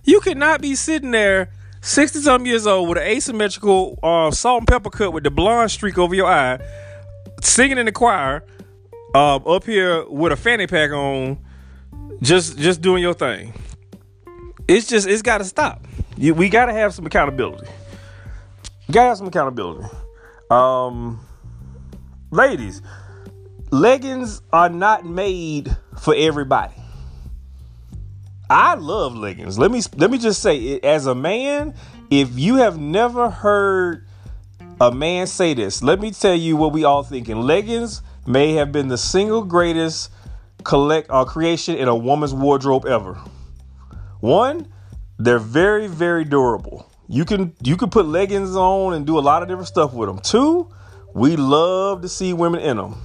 You 0.04 0.20
cannot 0.20 0.60
be 0.60 0.74
sitting 0.74 1.10
there, 1.10 1.50
sixty 1.80 2.18
some 2.20 2.44
years 2.44 2.66
old, 2.66 2.90
with 2.90 2.98
an 2.98 3.04
asymmetrical 3.04 3.98
uh, 4.02 4.30
salt 4.30 4.60
and 4.60 4.68
pepper 4.68 4.90
cut 4.90 5.14
with 5.14 5.24
the 5.24 5.30
blonde 5.30 5.70
streak 5.70 5.96
over 5.96 6.14
your 6.14 6.26
eye, 6.26 6.58
singing 7.40 7.78
in 7.78 7.86
the 7.86 7.92
choir, 7.92 8.44
uh, 9.14 9.36
up 9.36 9.64
here 9.64 10.04
with 10.10 10.32
a 10.32 10.36
fanny 10.36 10.66
pack 10.66 10.90
on, 10.90 11.38
just 12.20 12.58
just 12.58 12.82
doing 12.82 13.02
your 13.02 13.14
thing. 13.14 13.54
It's 14.68 14.86
just 14.86 15.08
it's 15.08 15.22
got 15.22 15.38
to 15.38 15.44
stop. 15.44 15.86
You, 16.18 16.34
we 16.34 16.50
got 16.50 16.66
to 16.66 16.74
have 16.74 16.92
some 16.92 17.06
accountability. 17.06 17.66
You 18.88 18.94
got 18.94 19.04
to 19.04 19.08
have 19.08 19.16
some 19.16 19.28
accountability. 19.28 19.88
Um, 20.50 21.26
ladies, 22.30 22.82
leggings 23.70 24.42
are 24.52 24.68
not 24.68 25.06
made 25.06 25.74
for 25.98 26.14
everybody. 26.14 26.74
I 28.50 28.74
love 28.74 29.16
leggings. 29.16 29.58
Let 29.58 29.70
me 29.70 29.80
let 29.96 30.10
me 30.10 30.18
just 30.18 30.42
say, 30.42 30.58
it 30.58 30.84
as 30.84 31.06
a 31.06 31.14
man, 31.14 31.74
if 32.10 32.38
you 32.38 32.56
have 32.56 32.78
never 32.78 33.30
heard 33.30 34.06
a 34.80 34.92
man 34.92 35.26
say 35.26 35.54
this, 35.54 35.82
let 35.82 36.00
me 36.00 36.10
tell 36.10 36.34
you 36.34 36.56
what 36.56 36.72
we 36.72 36.84
all 36.84 37.02
thinking. 37.02 37.40
Leggings 37.40 38.02
may 38.26 38.52
have 38.54 38.70
been 38.70 38.88
the 38.88 38.98
single 38.98 39.42
greatest 39.42 40.10
collect 40.64 41.08
uh, 41.10 41.24
creation 41.24 41.76
in 41.76 41.88
a 41.88 41.96
woman's 41.96 42.34
wardrobe 42.34 42.84
ever. 42.86 43.14
One, 44.20 44.70
they're 45.18 45.38
very 45.38 45.86
very 45.86 46.24
durable. 46.24 46.90
You 47.08 47.24
can 47.24 47.54
you 47.62 47.76
can 47.76 47.90
put 47.90 48.06
leggings 48.06 48.54
on 48.54 48.92
and 48.94 49.06
do 49.06 49.18
a 49.18 49.20
lot 49.20 49.42
of 49.42 49.48
different 49.48 49.68
stuff 49.68 49.94
with 49.94 50.08
them. 50.08 50.18
Two, 50.18 50.68
we 51.14 51.36
love 51.36 52.02
to 52.02 52.08
see 52.08 52.32
women 52.32 52.60
in 52.60 52.76
them. 52.76 52.96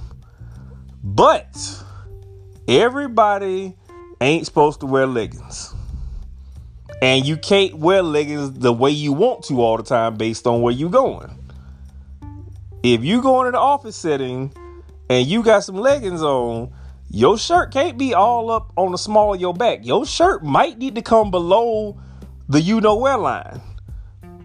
But 1.02 1.56
everybody 2.68 3.74
ain't 4.20 4.44
supposed 4.44 4.80
to 4.80 4.86
wear 4.86 5.06
leggings. 5.06 5.74
And 7.00 7.24
you 7.24 7.36
can't 7.36 7.74
wear 7.78 8.02
leggings 8.02 8.52
the 8.52 8.72
way 8.72 8.90
you 8.90 9.12
want 9.12 9.44
to 9.44 9.60
all 9.60 9.76
the 9.76 9.82
time 9.82 10.16
based 10.16 10.46
on 10.46 10.60
where 10.60 10.72
you're 10.72 10.90
going. 10.90 11.30
If 12.82 13.04
you 13.04 13.22
go 13.22 13.40
in 13.42 13.48
an 13.48 13.54
office 13.54 13.96
setting 13.96 14.52
and 15.08 15.26
you 15.26 15.42
got 15.42 15.60
some 15.64 15.76
leggings 15.76 16.22
on, 16.22 16.72
your 17.10 17.38
shirt 17.38 17.72
can't 17.72 17.96
be 17.96 18.14
all 18.14 18.50
up 18.50 18.72
on 18.76 18.92
the 18.92 18.98
small 18.98 19.34
of 19.34 19.40
your 19.40 19.54
back. 19.54 19.80
Your 19.82 20.04
shirt 20.04 20.44
might 20.44 20.76
need 20.78 20.96
to 20.96 21.02
come 21.02 21.30
below 21.30 21.98
the 22.48 22.60
you 22.60 22.80
know 22.80 22.96
where 22.96 23.16
line. 23.16 23.60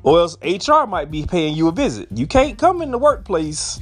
or 0.04 0.20
else 0.20 0.38
HR 0.44 0.86
might 0.86 1.12
be 1.12 1.26
paying 1.26 1.56
you 1.56 1.68
a 1.68 1.72
visit. 1.72 2.08
You 2.12 2.28
can't 2.28 2.58
come 2.58 2.82
in 2.82 2.92
the 2.92 2.98
workplace 2.98 3.80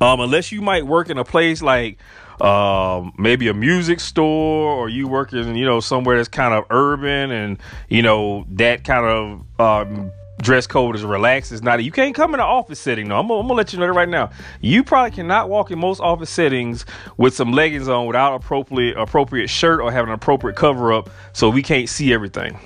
um, 0.00 0.20
unless 0.20 0.52
you 0.52 0.60
might 0.60 0.86
work 0.86 1.10
in 1.10 1.18
a 1.18 1.24
place 1.24 1.62
like 1.62 1.98
um, 2.42 3.12
maybe 3.18 3.46
a 3.46 3.54
music 3.54 4.00
store 4.00 4.72
or 4.72 4.88
you 4.88 5.06
work 5.06 5.32
in, 5.32 5.54
you 5.54 5.64
know, 5.64 5.78
somewhere 5.78 6.16
that's 6.16 6.28
kind 6.28 6.52
of 6.52 6.64
urban 6.70 7.30
and, 7.30 7.58
you 7.88 8.02
know, 8.02 8.44
that 8.50 8.82
kind 8.82 9.06
of 9.06 9.60
um, 9.60 10.10
dress 10.40 10.66
code 10.66 10.96
is 10.96 11.04
relaxed. 11.04 11.52
It's 11.52 11.62
not, 11.62 11.84
you 11.84 11.92
can't 11.92 12.16
come 12.16 12.34
in 12.34 12.40
an 12.40 12.46
office 12.46 12.80
setting. 12.80 13.06
No, 13.06 13.20
I'm, 13.20 13.30
I'm 13.30 13.42
gonna 13.42 13.54
let 13.54 13.72
you 13.72 13.78
know 13.78 13.86
that 13.86 13.92
right 13.92 14.08
now. 14.08 14.30
You 14.60 14.82
probably 14.82 15.12
cannot 15.12 15.50
walk 15.50 15.70
in 15.70 15.78
most 15.78 16.00
office 16.00 16.30
settings 16.30 16.84
with 17.16 17.32
some 17.32 17.52
leggings 17.52 17.88
on 17.88 18.06
without 18.06 18.34
appropriate, 18.34 18.98
appropriate 18.98 19.48
shirt 19.48 19.80
or 19.80 19.92
having 19.92 20.08
an 20.08 20.14
appropriate 20.14 20.56
cover 20.56 20.92
up 20.92 21.10
so 21.32 21.48
we 21.48 21.62
can't 21.62 21.88
see 21.88 22.12
everything. 22.12 22.58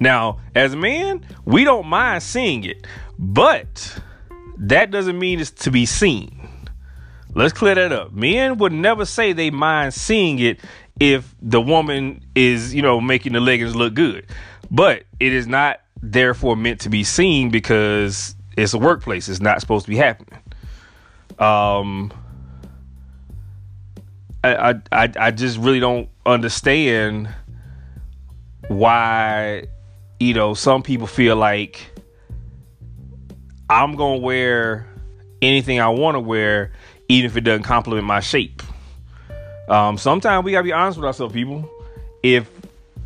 Now, 0.00 0.40
as 0.56 0.72
a 0.72 0.76
man, 0.76 1.24
we 1.44 1.62
don't 1.62 1.86
mind 1.86 2.24
seeing 2.24 2.64
it, 2.64 2.84
but 3.16 4.00
that 4.58 4.90
doesn't 4.90 5.18
mean 5.18 5.38
it's 5.38 5.52
to 5.52 5.70
be 5.70 5.86
seen. 5.86 6.48
Let's 7.36 7.52
clear 7.52 7.74
that 7.74 7.92
up. 7.92 8.14
Men 8.14 8.56
would 8.56 8.72
never 8.72 9.04
say 9.04 9.34
they 9.34 9.50
mind 9.50 9.92
seeing 9.92 10.38
it 10.38 10.58
if 10.98 11.34
the 11.42 11.60
woman 11.60 12.24
is, 12.34 12.74
you 12.74 12.80
know, 12.80 12.98
making 12.98 13.34
the 13.34 13.40
leggings 13.40 13.76
look 13.76 13.92
good. 13.92 14.24
But 14.70 15.02
it 15.20 15.34
is 15.34 15.46
not 15.46 15.82
therefore 16.00 16.56
meant 16.56 16.80
to 16.80 16.88
be 16.88 17.04
seen 17.04 17.50
because 17.50 18.34
it's 18.56 18.72
a 18.72 18.78
workplace. 18.78 19.28
It's 19.28 19.42
not 19.42 19.60
supposed 19.60 19.84
to 19.84 19.90
be 19.90 19.98
happening. 19.98 20.40
Um 21.38 22.10
I 24.42 24.76
I 24.90 25.12
I 25.18 25.30
just 25.30 25.58
really 25.58 25.80
don't 25.80 26.08
understand 26.24 27.28
why 28.68 29.64
you 30.18 30.32
know 30.32 30.54
some 30.54 30.82
people 30.82 31.06
feel 31.06 31.36
like 31.36 31.90
I'm 33.68 33.94
gonna 33.94 34.20
wear 34.20 34.86
anything 35.42 35.80
I 35.80 35.88
want 35.88 36.14
to 36.14 36.20
wear 36.20 36.72
even 37.08 37.30
if 37.30 37.36
it 37.36 37.42
doesn't 37.42 37.62
complement 37.62 38.06
my 38.06 38.20
shape. 38.20 38.62
Um, 39.68 39.98
sometimes 39.98 40.44
we 40.44 40.52
gotta 40.52 40.64
be 40.64 40.72
honest 40.72 40.98
with 40.98 41.06
ourselves, 41.06 41.32
people. 41.32 41.68
If 42.22 42.48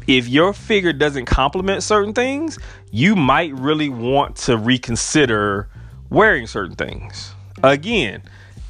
if 0.07 0.29
your 0.29 0.53
figure 0.53 0.93
doesn't 0.93 1.27
complement 1.27 1.83
certain 1.83 2.13
things, 2.13 2.59
you 2.91 3.15
might 3.15 3.55
really 3.55 3.89
want 3.89 4.37
to 4.37 4.57
reconsider 4.57 5.69
wearing 6.09 6.47
certain 6.47 6.75
things. 6.75 7.33
Again, 7.63 8.23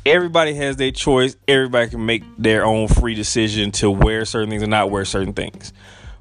everybody 0.04 0.54
has 0.54 0.76
their 0.76 0.90
choice. 0.90 1.36
Everybody 1.48 1.90
can 1.90 2.04
make 2.04 2.24
their 2.36 2.64
own 2.64 2.88
free 2.88 3.14
decision 3.14 3.70
to 3.72 3.90
wear 3.90 4.24
certain 4.24 4.50
things 4.50 4.62
and 4.62 4.70
not 4.70 4.90
wear 4.90 5.04
certain 5.04 5.32
things. 5.32 5.72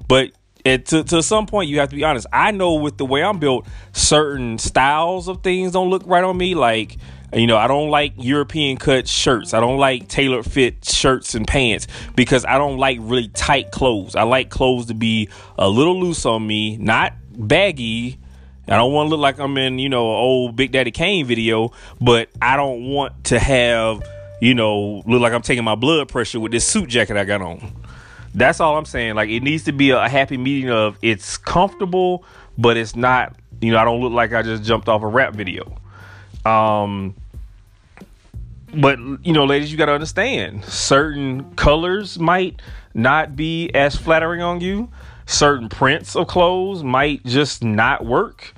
But 0.08 0.32
to, 0.64 1.04
to 1.04 1.22
some 1.22 1.46
point, 1.46 1.68
you 1.68 1.80
have 1.80 1.90
to 1.90 1.96
be 1.96 2.04
honest. 2.04 2.26
I 2.32 2.50
know 2.50 2.74
with 2.74 2.98
the 2.98 3.06
way 3.06 3.22
I'm 3.22 3.38
built, 3.38 3.66
certain 3.92 4.58
styles 4.58 5.28
of 5.28 5.42
things 5.42 5.72
don't 5.72 5.90
look 5.90 6.02
right 6.06 6.24
on 6.24 6.36
me. 6.36 6.54
Like 6.54 6.96
you 7.32 7.46
know, 7.46 7.56
I 7.56 7.68
don't 7.68 7.90
like 7.90 8.14
European 8.16 8.76
cut 8.76 9.06
shirts. 9.06 9.54
I 9.54 9.60
don't 9.60 9.78
like 9.78 10.08
tailored 10.08 10.44
fit 10.44 10.84
shirts 10.84 11.34
and 11.34 11.46
pants 11.46 11.86
because 12.16 12.44
I 12.44 12.58
don't 12.58 12.78
like 12.78 12.98
really 13.00 13.28
tight 13.28 13.70
clothes. 13.70 14.16
I 14.16 14.22
like 14.22 14.50
clothes 14.50 14.86
to 14.86 14.94
be 14.94 15.28
a 15.56 15.68
little 15.68 15.98
loose 16.00 16.26
on 16.26 16.46
me, 16.46 16.76
not 16.76 17.14
baggy. 17.36 18.18
I 18.66 18.76
don't 18.76 18.92
want 18.92 19.08
to 19.08 19.10
look 19.10 19.20
like 19.20 19.38
I'm 19.38 19.56
in, 19.58 19.78
you 19.78 19.88
know, 19.88 20.10
an 20.10 20.16
old 20.16 20.56
Big 20.56 20.72
Daddy 20.72 20.90
Kane 20.90 21.26
video, 21.26 21.72
but 22.00 22.28
I 22.40 22.56
don't 22.56 22.88
want 22.88 23.24
to 23.24 23.38
have, 23.38 24.02
you 24.40 24.54
know, 24.54 25.02
look 25.06 25.20
like 25.20 25.32
I'm 25.32 25.42
taking 25.42 25.64
my 25.64 25.74
blood 25.74 26.08
pressure 26.08 26.38
with 26.38 26.52
this 26.52 26.66
suit 26.66 26.88
jacket 26.88 27.16
I 27.16 27.24
got 27.24 27.42
on. 27.42 27.72
That's 28.34 28.60
all 28.60 28.76
I'm 28.76 28.84
saying. 28.84 29.14
Like 29.14 29.28
it 29.28 29.42
needs 29.42 29.64
to 29.64 29.72
be 29.72 29.90
a 29.90 30.08
happy 30.08 30.36
medium 30.36 30.72
of 30.72 30.98
it's 31.02 31.36
comfortable, 31.36 32.24
but 32.58 32.76
it's 32.76 32.94
not, 32.94 33.34
you 33.60 33.72
know, 33.72 33.78
I 33.78 33.84
don't 33.84 34.00
look 34.00 34.12
like 34.12 34.32
I 34.32 34.42
just 34.42 34.62
jumped 34.62 34.88
off 34.88 35.02
a 35.02 35.08
rap 35.08 35.34
video. 35.34 35.76
Um, 36.44 37.16
but 38.74 38.98
you 39.24 39.32
know, 39.32 39.44
ladies, 39.44 39.70
you 39.70 39.78
got 39.78 39.86
to 39.86 39.92
understand 39.92 40.64
certain 40.64 41.54
colors 41.54 42.18
might 42.18 42.60
not 42.94 43.36
be 43.36 43.70
as 43.70 43.96
flattering 43.96 44.42
on 44.42 44.60
you. 44.60 44.90
Certain 45.26 45.68
prints 45.68 46.16
of 46.16 46.26
clothes 46.26 46.82
might 46.82 47.24
just 47.24 47.62
not 47.62 48.04
work. 48.04 48.52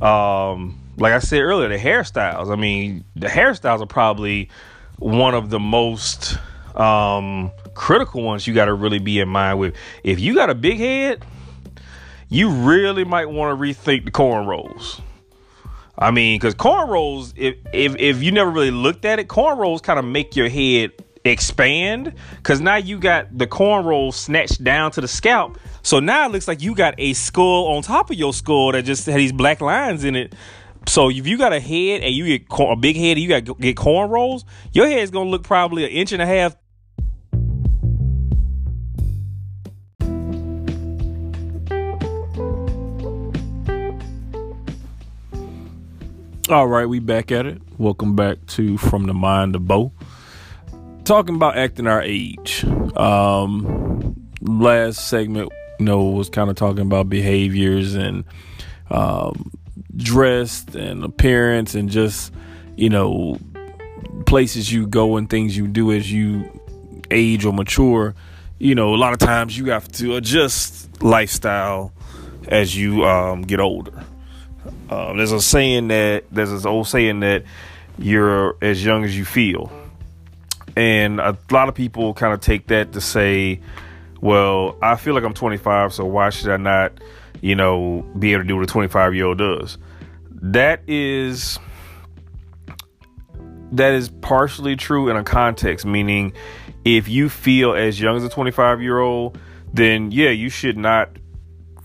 Um, 0.00 0.78
like 0.96 1.12
I 1.12 1.18
said 1.20 1.40
earlier, 1.40 1.68
the 1.68 1.78
hairstyles. 1.78 2.52
I 2.52 2.56
mean, 2.56 3.04
the 3.16 3.28
hairstyles 3.28 3.80
are 3.80 3.86
probably 3.86 4.50
one 4.98 5.34
of 5.34 5.50
the 5.50 5.60
most 5.60 6.38
um, 6.74 7.50
critical 7.74 8.22
ones 8.22 8.46
you 8.46 8.54
got 8.54 8.66
to 8.66 8.74
really 8.74 8.98
be 8.98 9.20
in 9.20 9.28
mind 9.28 9.58
with. 9.58 9.74
If 10.04 10.20
you 10.20 10.34
got 10.34 10.50
a 10.50 10.54
big 10.54 10.78
head, 10.78 11.24
you 12.28 12.50
really 12.50 13.04
might 13.04 13.30
want 13.30 13.58
to 13.58 13.62
rethink 13.62 14.04
the 14.04 14.10
cornrows. 14.10 15.00
I 15.98 16.12
mean, 16.12 16.38
because 16.38 16.54
cornrows, 16.54 17.32
if, 17.36 17.56
if 17.72 17.96
if 17.96 18.22
you 18.22 18.30
never 18.30 18.50
really 18.50 18.70
looked 18.70 19.04
at 19.04 19.18
it, 19.18 19.26
cornrows 19.26 19.82
kind 19.82 19.98
of 19.98 20.04
make 20.04 20.36
your 20.36 20.48
head 20.48 20.92
expand. 21.24 22.14
Because 22.36 22.60
now 22.60 22.76
you 22.76 22.98
got 22.98 23.36
the 23.36 23.46
cornrows 23.46 24.14
snatched 24.14 24.62
down 24.62 24.92
to 24.92 25.00
the 25.00 25.08
scalp. 25.08 25.58
So 25.82 25.98
now 25.98 26.26
it 26.26 26.32
looks 26.32 26.46
like 26.46 26.62
you 26.62 26.74
got 26.74 26.94
a 26.98 27.14
skull 27.14 27.76
on 27.76 27.82
top 27.82 28.10
of 28.10 28.16
your 28.16 28.32
skull 28.32 28.72
that 28.72 28.84
just 28.84 29.06
had 29.06 29.16
these 29.16 29.32
black 29.32 29.60
lines 29.60 30.04
in 30.04 30.14
it. 30.14 30.34
So 30.86 31.10
if 31.10 31.26
you 31.26 31.36
got 31.36 31.52
a 31.52 31.60
head 31.60 32.02
and 32.02 32.14
you 32.14 32.38
get 32.38 32.46
a 32.58 32.76
big 32.76 32.96
head 32.96 33.16
and 33.16 33.20
you 33.20 33.28
got 33.28 33.60
get 33.60 33.76
cornrows, 33.76 34.44
your 34.72 34.86
head 34.86 35.00
is 35.00 35.10
gonna 35.10 35.28
look 35.28 35.42
probably 35.42 35.84
an 35.84 35.90
inch 35.90 36.12
and 36.12 36.22
a 36.22 36.26
half 36.26 36.56
All 46.50 46.66
right, 46.66 46.88
we 46.88 46.98
back 46.98 47.30
at 47.30 47.44
it. 47.44 47.60
Welcome 47.76 48.16
back 48.16 48.38
to 48.46 48.78
From 48.78 49.04
the 49.04 49.12
Mind 49.12 49.54
of 49.54 49.68
Bo. 49.68 49.92
Talking 51.04 51.34
about 51.34 51.58
acting 51.58 51.86
our 51.86 52.00
age. 52.00 52.64
Um, 52.96 54.30
last 54.40 55.08
segment, 55.08 55.52
you 55.78 55.84
know, 55.84 56.04
was 56.04 56.30
kind 56.30 56.48
of 56.48 56.56
talking 56.56 56.80
about 56.80 57.10
behaviors 57.10 57.94
and 57.94 58.24
um, 58.90 59.52
dress 59.94 60.64
and 60.74 61.04
appearance 61.04 61.74
and 61.74 61.90
just, 61.90 62.32
you 62.76 62.88
know, 62.88 63.38
places 64.24 64.72
you 64.72 64.86
go 64.86 65.18
and 65.18 65.28
things 65.28 65.54
you 65.54 65.66
do 65.66 65.92
as 65.92 66.10
you 66.10 66.50
age 67.10 67.44
or 67.44 67.52
mature. 67.52 68.14
You 68.58 68.74
know, 68.74 68.94
a 68.94 68.96
lot 68.96 69.12
of 69.12 69.18
times 69.18 69.58
you 69.58 69.66
have 69.66 69.86
to 69.92 70.16
adjust 70.16 71.02
lifestyle 71.02 71.92
as 72.46 72.74
you 72.74 73.04
um, 73.04 73.42
get 73.42 73.60
older. 73.60 74.02
Um, 74.90 75.16
there's 75.18 75.32
a 75.32 75.40
saying 75.40 75.88
that 75.88 76.24
there's 76.30 76.50
this 76.50 76.64
old 76.64 76.86
saying 76.86 77.20
that 77.20 77.44
you're 77.98 78.56
as 78.62 78.84
young 78.84 79.04
as 79.04 79.16
you 79.16 79.24
feel, 79.24 79.70
and 80.76 81.20
a 81.20 81.36
lot 81.50 81.68
of 81.68 81.74
people 81.74 82.14
kind 82.14 82.32
of 82.32 82.40
take 82.40 82.68
that 82.68 82.92
to 82.92 83.00
say, 83.00 83.60
well, 84.20 84.76
I 84.80 84.96
feel 84.96 85.14
like 85.14 85.24
I'm 85.24 85.34
25, 85.34 85.92
so 85.92 86.04
why 86.04 86.30
should 86.30 86.50
I 86.50 86.56
not, 86.56 86.92
you 87.40 87.54
know, 87.54 88.04
be 88.18 88.32
able 88.32 88.44
to 88.44 88.48
do 88.48 88.56
what 88.56 88.64
a 88.64 88.66
25 88.66 89.14
year 89.14 89.26
old 89.26 89.38
does? 89.38 89.78
That 90.30 90.82
is 90.86 91.58
that 93.72 93.92
is 93.92 94.08
partially 94.08 94.76
true 94.76 95.08
in 95.08 95.16
a 95.16 95.24
context, 95.24 95.84
meaning 95.84 96.32
if 96.84 97.08
you 97.08 97.28
feel 97.28 97.74
as 97.74 98.00
young 98.00 98.16
as 98.16 98.24
a 98.24 98.28
25 98.28 98.80
year 98.80 98.98
old, 98.98 99.38
then 99.72 100.10
yeah, 100.10 100.30
you 100.30 100.48
should 100.48 100.76
not 100.76 101.10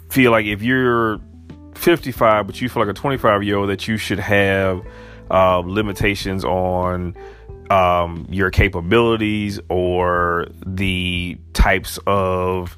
feel 0.09 0.31
like 0.31 0.45
if 0.45 0.61
you're 0.61 1.19
55, 1.83 2.47
but 2.47 2.61
you 2.61 2.69
feel 2.69 2.83
like 2.83 2.89
a 2.89 2.93
25 2.93 3.43
year 3.43 3.57
old 3.57 3.69
that 3.69 3.89
you 3.89 3.97
should 3.97 4.19
have 4.19 4.81
uh, 5.29 5.57
limitations 5.59 6.45
on 6.45 7.13
um, 7.69 8.25
your 8.29 8.49
capabilities 8.51 9.59
or 9.67 10.47
the 10.65 11.37
types 11.51 11.99
of 12.07 12.77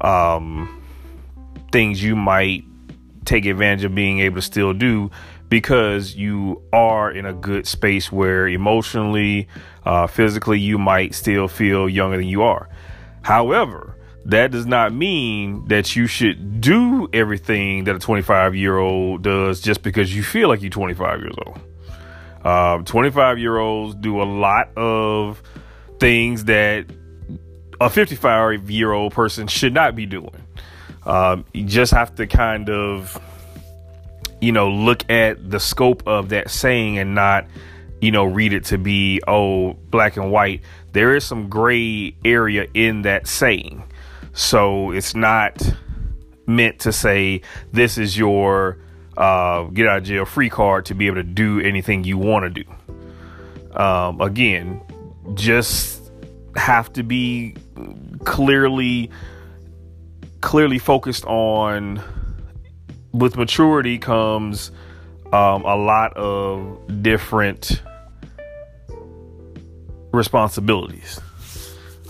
um, 0.00 0.82
things 1.70 2.02
you 2.02 2.16
might 2.16 2.64
take 3.26 3.44
advantage 3.44 3.84
of 3.84 3.94
being 3.94 4.20
able 4.20 4.36
to 4.36 4.42
still 4.42 4.72
do 4.72 5.10
because 5.50 6.16
you 6.16 6.62
are 6.72 7.10
in 7.10 7.26
a 7.26 7.34
good 7.34 7.66
space 7.66 8.10
where 8.10 8.48
emotionally, 8.48 9.48
uh, 9.84 10.06
physically, 10.06 10.58
you 10.58 10.78
might 10.78 11.14
still 11.14 11.46
feel 11.46 11.88
younger 11.88 12.16
than 12.16 12.26
you 12.26 12.42
are. 12.42 12.70
However, 13.22 13.95
that 14.26 14.50
does 14.50 14.66
not 14.66 14.92
mean 14.92 15.66
that 15.68 15.94
you 15.94 16.08
should 16.08 16.60
do 16.60 17.08
everything 17.12 17.84
that 17.84 17.94
a 17.94 17.98
25 18.00 18.56
year 18.56 18.76
old 18.76 19.22
does 19.22 19.60
just 19.60 19.82
because 19.82 20.14
you 20.14 20.22
feel 20.22 20.48
like 20.48 20.62
you're 20.62 20.70
25 20.70 21.20
years 21.20 21.34
old. 21.46 21.60
Um, 22.44 22.84
25 22.84 23.38
year 23.38 23.56
olds 23.56 23.94
do 23.94 24.20
a 24.20 24.24
lot 24.24 24.76
of 24.76 25.40
things 26.00 26.44
that 26.44 26.86
a 27.80 27.88
55 27.88 28.68
year 28.68 28.90
old 28.92 29.12
person 29.12 29.46
should 29.46 29.72
not 29.72 29.94
be 29.94 30.06
doing. 30.06 30.34
Um, 31.04 31.44
you 31.52 31.64
just 31.64 31.92
have 31.92 32.16
to 32.16 32.26
kind 32.26 32.68
of, 32.68 33.20
you 34.40 34.50
know, 34.50 34.70
look 34.70 35.08
at 35.08 35.50
the 35.50 35.60
scope 35.60 36.02
of 36.04 36.30
that 36.30 36.50
saying 36.50 36.98
and 36.98 37.14
not, 37.14 37.46
you 38.00 38.10
know, 38.10 38.24
read 38.24 38.52
it 38.52 38.64
to 38.66 38.78
be, 38.78 39.20
oh, 39.28 39.74
black 39.74 40.16
and 40.16 40.32
white. 40.32 40.62
There 40.92 41.14
is 41.14 41.24
some 41.24 41.48
gray 41.48 42.16
area 42.24 42.66
in 42.74 43.02
that 43.02 43.28
saying. 43.28 43.84
So 44.36 44.90
it's 44.90 45.14
not 45.14 45.62
meant 46.46 46.80
to 46.80 46.92
say 46.92 47.40
this 47.72 47.96
is 47.96 48.16
your 48.16 48.78
uh, 49.16 49.64
get 49.64 49.88
out 49.88 49.98
of 49.98 50.04
jail 50.04 50.26
free 50.26 50.50
card 50.50 50.84
to 50.86 50.94
be 50.94 51.06
able 51.06 51.16
to 51.16 51.22
do 51.22 51.58
anything 51.58 52.04
you 52.04 52.18
want 52.18 52.44
to 52.44 52.62
do. 52.62 53.80
Um, 53.80 54.20
again, 54.20 54.82
just 55.34 56.12
have 56.54 56.92
to 56.92 57.02
be 57.02 57.56
clearly 58.24 59.10
clearly 60.42 60.78
focused 60.78 61.24
on 61.24 62.02
with 63.12 63.38
maturity 63.38 63.98
comes 63.98 64.70
um, 65.32 65.64
a 65.64 65.76
lot 65.76 66.14
of 66.14 67.02
different 67.02 67.82
responsibilities. 70.12 71.20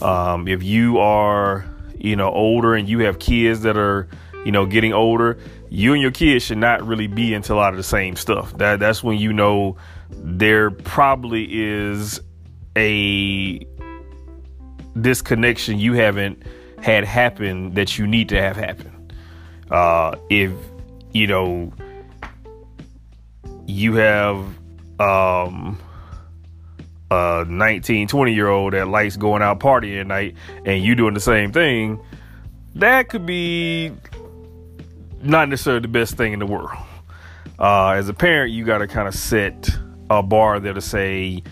Um, 0.03 0.49
if 0.49 0.65
you 0.65 0.99
are, 0.99 1.65
you 2.07 2.17
know, 2.17 2.31
older 2.31 2.75
and 2.75 2.89
you 2.89 3.01
have 3.01 3.19
kids 3.19 3.63
that 3.63 3.77
are, 3.77 4.09
you 4.45 4.53
know, 4.53 4.65
getting 4.65 4.93
older, 4.93 5.39
you 5.69 5.93
and 5.93 6.01
your 6.01 6.13
kids 6.13 6.45
should 6.45 6.59
not 6.59 6.87
really 6.87 7.09
be 7.09 7.35
into 7.35 7.53
a 7.53 7.57
lot 7.57 7.73
of 7.73 7.77
the 7.77 7.83
same 7.83 8.15
stuff. 8.17 8.57
That 8.59 8.79
that's 8.79 9.03
when 9.03 9.19
you 9.19 9.33
know 9.33 9.77
there 10.11 10.71
probably 10.71 11.49
is 11.51 12.21
a 12.77 13.67
disconnection 15.01 15.79
you 15.79 15.95
haven't 15.95 16.43
had 16.81 17.05
happen 17.05 17.75
that 17.75 17.99
you 17.99 18.07
need 18.07 18.29
to 18.29 18.41
have 18.41 18.57
happen. 18.57 19.13
Uh, 19.71 20.15
if 20.31 20.53
you 21.13 21.27
know 21.27 21.73
you 23.67 23.95
have 23.95 24.37
um 25.01 25.77
a 27.11 27.45
19 27.49 28.09
20 28.09 28.35
year 28.35 28.49
old 28.49 28.73
that 28.73 28.89
likes 28.89 29.17
going 29.17 29.43
out 29.43 29.61
partying 29.61 30.01
at 30.01 30.07
night 30.07 30.35
and 30.65 30.83
you 30.83 30.95
doing 30.95 31.15
the 31.15 31.21
same 31.21 31.53
thing 31.53 32.01
that 32.75 33.09
could 33.09 33.25
be 33.25 33.93
not 35.23 35.49
necessarily 35.49 35.81
the 35.81 35.89
best 35.89 36.17
thing 36.17 36.33
in 36.33 36.39
the 36.39 36.47
world. 36.47 36.79
Uh, 37.59 37.91
as 37.91 38.09
a 38.09 38.15
parent 38.15 38.53
you 38.53 38.65
got 38.65 38.79
to 38.79 38.87
kind 38.87 39.09
of 39.09 39.15
set 39.15 39.71
a 40.11 40.23
bar 40.23 40.61
there 40.61 40.75
to 40.75 40.81
say 40.81 41.43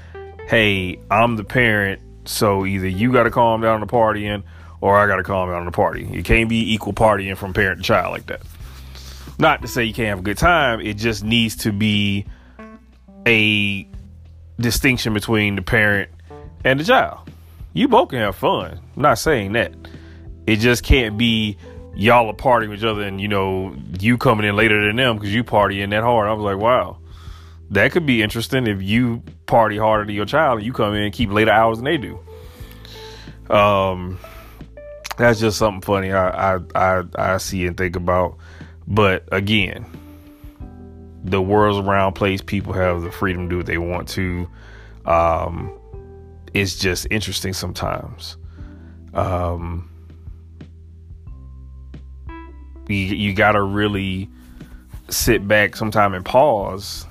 hey 0.48 0.98
i'm 1.10 1.36
the 1.36 1.44
parent 1.44 2.00
so 2.26 2.66
either 2.66 2.86
you 2.86 3.10
got 3.10 3.22
to 3.22 3.30
calm 3.30 3.60
down 3.62 3.80
the 3.80 3.86
partying 3.86 4.42
or 4.80 4.98
i 4.98 5.06
got 5.06 5.16
to 5.16 5.22
calm 5.22 5.48
down 5.48 5.64
the 5.64 5.72
party 5.72 6.06
it 6.12 6.24
can't 6.24 6.48
be 6.48 6.74
equal 6.74 6.92
partying 6.92 7.36
from 7.36 7.54
parent 7.54 7.78
to 7.78 7.84
child 7.84 8.12
like 8.12 8.26
that. 8.26 8.42
Not 9.38 9.62
to 9.62 9.68
say 9.68 9.84
you 9.84 9.94
can't 9.94 10.08
have 10.08 10.18
a 10.18 10.22
good 10.22 10.38
time 10.38 10.80
it 10.80 10.94
just 10.94 11.24
needs 11.24 11.56
to 11.56 11.72
be 11.72 12.26
a 13.26 13.88
distinction 14.58 15.14
between 15.14 15.56
the 15.56 15.62
parent 15.62 16.10
and 16.64 16.78
the 16.78 16.84
child. 16.84 17.30
You 17.72 17.88
both 17.88 18.10
can 18.10 18.20
have 18.20 18.36
fun. 18.36 18.80
I'm 18.96 19.02
not 19.02 19.18
saying 19.18 19.52
that. 19.52 19.72
It 20.46 20.56
just 20.56 20.84
can't 20.84 21.18
be 21.18 21.56
y'all 21.96 22.28
are 22.28 22.34
partying 22.34 22.70
with 22.70 22.80
each 22.80 22.84
other 22.84 23.02
and 23.02 23.20
you 23.20 23.28
know 23.28 23.74
you 24.00 24.18
coming 24.18 24.46
in 24.46 24.56
later 24.56 24.86
than 24.86 24.96
them 24.96 25.16
because 25.16 25.32
you 25.32 25.44
partying 25.44 25.90
that 25.90 26.02
hard. 26.02 26.28
I 26.28 26.32
was 26.32 26.44
like, 26.44 26.62
wow, 26.62 26.98
that 27.70 27.92
could 27.92 28.06
be 28.06 28.22
interesting 28.22 28.66
if 28.66 28.82
you 28.82 29.22
party 29.46 29.76
harder 29.76 30.04
than 30.04 30.14
your 30.14 30.26
child 30.26 30.58
and 30.58 30.66
you 30.66 30.72
come 30.72 30.94
in 30.94 31.04
and 31.04 31.12
keep 31.12 31.30
later 31.30 31.50
hours 31.50 31.78
than 31.78 31.84
they 31.84 31.96
do. 31.96 32.18
Um, 33.54 34.18
that's 35.16 35.40
just 35.40 35.58
something 35.58 35.82
funny 35.82 36.12
I 36.12 36.54
I 36.54 36.60
I, 36.74 37.02
I 37.16 37.36
see 37.38 37.66
and 37.66 37.76
think 37.76 37.96
about. 37.96 38.36
But 38.86 39.24
again, 39.32 39.86
the 41.24 41.40
world's 41.40 41.86
around 41.86 42.12
place. 42.12 42.40
People 42.42 42.74
have 42.74 43.02
the 43.02 43.10
freedom 43.10 43.48
to 43.48 43.50
do 43.50 43.56
what 43.56 43.66
they 43.66 43.78
want 43.78 44.08
to. 44.10 44.48
Um, 45.06 45.76
it's 46.52 46.78
just 46.78 47.06
interesting 47.10 47.54
sometimes. 47.54 48.36
Um, 49.14 49.90
you, 52.88 52.96
you 52.96 53.34
got 53.34 53.52
to 53.52 53.62
really 53.62 54.28
sit 55.08 55.46
back 55.48 55.76
sometime 55.76 56.14
and 56.14 56.24
pause 56.24 57.06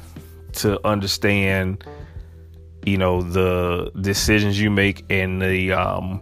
to 0.54 0.86
understand, 0.88 1.84
you 2.86 2.98
know, 2.98 3.22
the 3.22 3.92
decisions 4.00 4.60
you 4.60 4.70
make 4.70 5.04
and 5.10 5.42
the 5.42 5.72
um, 5.72 6.22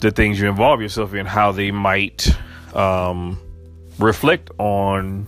the 0.00 0.10
things 0.10 0.40
you 0.40 0.48
involve 0.48 0.80
yourself 0.80 1.12
in, 1.14 1.26
how 1.26 1.52
they 1.52 1.70
might 1.70 2.34
um, 2.74 3.38
reflect 3.98 4.50
on 4.58 5.26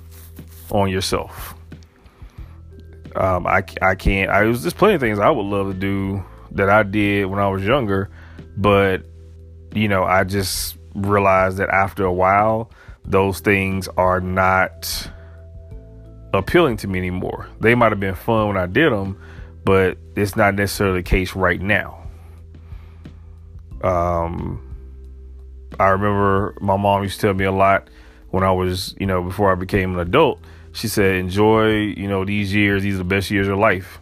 on 0.72 0.90
yourself. 0.90 1.54
Um, 3.14 3.46
I, 3.46 3.62
I 3.80 3.94
can't. 3.94 4.30
I 4.30 4.44
was 4.44 4.62
just 4.62 4.76
plenty 4.76 4.94
of 4.94 5.00
things 5.00 5.18
I 5.18 5.30
would 5.30 5.44
love 5.44 5.72
to 5.72 5.78
do 5.78 6.24
that 6.52 6.70
I 6.70 6.82
did 6.82 7.26
when 7.26 7.38
I 7.38 7.48
was 7.48 7.62
younger, 7.62 8.10
but 8.56 9.04
you 9.74 9.86
know, 9.88 10.02
I 10.02 10.24
just 10.24 10.76
realized 10.94 11.58
that 11.58 11.68
after 11.68 12.04
a 12.04 12.12
while, 12.12 12.70
those 13.04 13.40
things 13.40 13.88
are 13.96 14.20
not 14.20 15.10
appealing 16.32 16.78
to 16.78 16.88
me 16.88 16.98
anymore. 16.98 17.48
They 17.60 17.74
might 17.74 17.92
have 17.92 18.00
been 18.00 18.14
fun 18.14 18.48
when 18.48 18.56
I 18.56 18.66
did 18.66 18.92
them, 18.92 19.20
but 19.64 19.98
it's 20.16 20.36
not 20.36 20.54
necessarily 20.54 21.00
the 21.00 21.08
case 21.08 21.34
right 21.34 21.60
now. 21.60 21.98
Um, 23.82 24.74
I 25.78 25.88
remember 25.88 26.56
my 26.60 26.76
mom 26.76 27.02
used 27.02 27.20
to 27.20 27.26
tell 27.26 27.34
me 27.34 27.44
a 27.44 27.52
lot 27.52 27.88
when 28.30 28.44
I 28.44 28.52
was, 28.52 28.94
you 28.98 29.06
know, 29.06 29.22
before 29.22 29.52
I 29.52 29.54
became 29.54 29.94
an 29.94 30.00
adult 30.00 30.38
she 30.72 30.88
said, 30.88 31.16
enjoy, 31.16 31.72
you 31.76 32.08
know, 32.08 32.24
these 32.24 32.54
years. 32.54 32.82
These 32.82 32.94
are 32.94 32.98
the 32.98 33.04
best 33.04 33.30
years 33.30 33.48
of 33.48 33.58
life. 33.58 34.00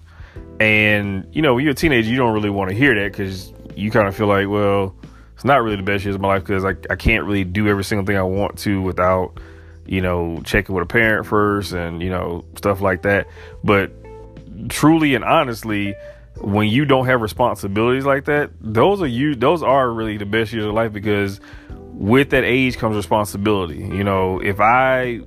And, 0.60 1.26
you 1.32 1.42
know, 1.42 1.54
when 1.54 1.64
you're 1.64 1.72
a 1.72 1.76
teenager, 1.76 2.08
you 2.08 2.16
don't 2.16 2.34
really 2.34 2.50
want 2.50 2.70
to 2.70 2.76
hear 2.76 2.94
that 2.94 3.12
because 3.12 3.52
you 3.76 3.90
kind 3.90 4.06
of 4.06 4.14
feel 4.14 4.26
like, 4.26 4.48
well, 4.48 4.94
it's 5.34 5.44
not 5.44 5.62
really 5.62 5.76
the 5.76 5.82
best 5.82 6.04
years 6.04 6.14
of 6.14 6.20
my 6.20 6.28
life 6.28 6.42
because 6.42 6.64
I, 6.64 6.74
I 6.90 6.96
can't 6.96 7.24
really 7.24 7.44
do 7.44 7.66
every 7.66 7.84
single 7.84 8.06
thing 8.06 8.16
I 8.16 8.22
want 8.22 8.58
to 8.60 8.82
without, 8.82 9.40
you 9.86 10.00
know, 10.00 10.40
checking 10.44 10.74
with 10.74 10.84
a 10.84 10.86
parent 10.86 11.26
first 11.26 11.72
and, 11.72 12.02
you 12.02 12.10
know, 12.10 12.44
stuff 12.56 12.80
like 12.80 13.02
that. 13.02 13.26
But 13.64 13.90
truly 14.68 15.14
and 15.14 15.24
honestly, 15.24 15.94
when 16.36 16.68
you 16.68 16.84
don't 16.84 17.06
have 17.06 17.22
responsibilities 17.22 18.04
like 18.04 18.26
that, 18.26 18.50
those 18.60 19.00
are 19.00 19.06
you, 19.06 19.34
those 19.34 19.62
are 19.62 19.90
really 19.90 20.18
the 20.18 20.26
best 20.26 20.52
years 20.52 20.66
of 20.66 20.74
life 20.74 20.92
because 20.92 21.40
with 21.70 22.30
that 22.30 22.44
age 22.44 22.76
comes 22.76 22.96
responsibility. 22.96 23.78
You 23.78 24.04
know, 24.04 24.40
if 24.40 24.60
I 24.60 25.20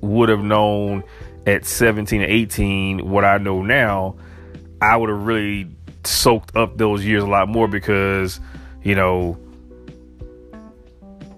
would 0.00 0.28
have 0.28 0.42
known 0.42 1.04
at 1.46 1.64
17 1.64 2.22
or 2.22 2.24
18 2.24 3.08
what 3.08 3.24
I 3.24 3.38
know 3.38 3.62
now, 3.62 4.16
I 4.80 4.96
would 4.96 5.08
have 5.08 5.22
really 5.22 5.68
soaked 6.04 6.56
up 6.56 6.78
those 6.78 7.04
years 7.04 7.22
a 7.22 7.26
lot 7.26 7.48
more 7.48 7.68
because, 7.68 8.40
you 8.82 8.94
know, 8.94 9.38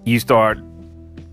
you 0.05 0.19
start 0.19 0.59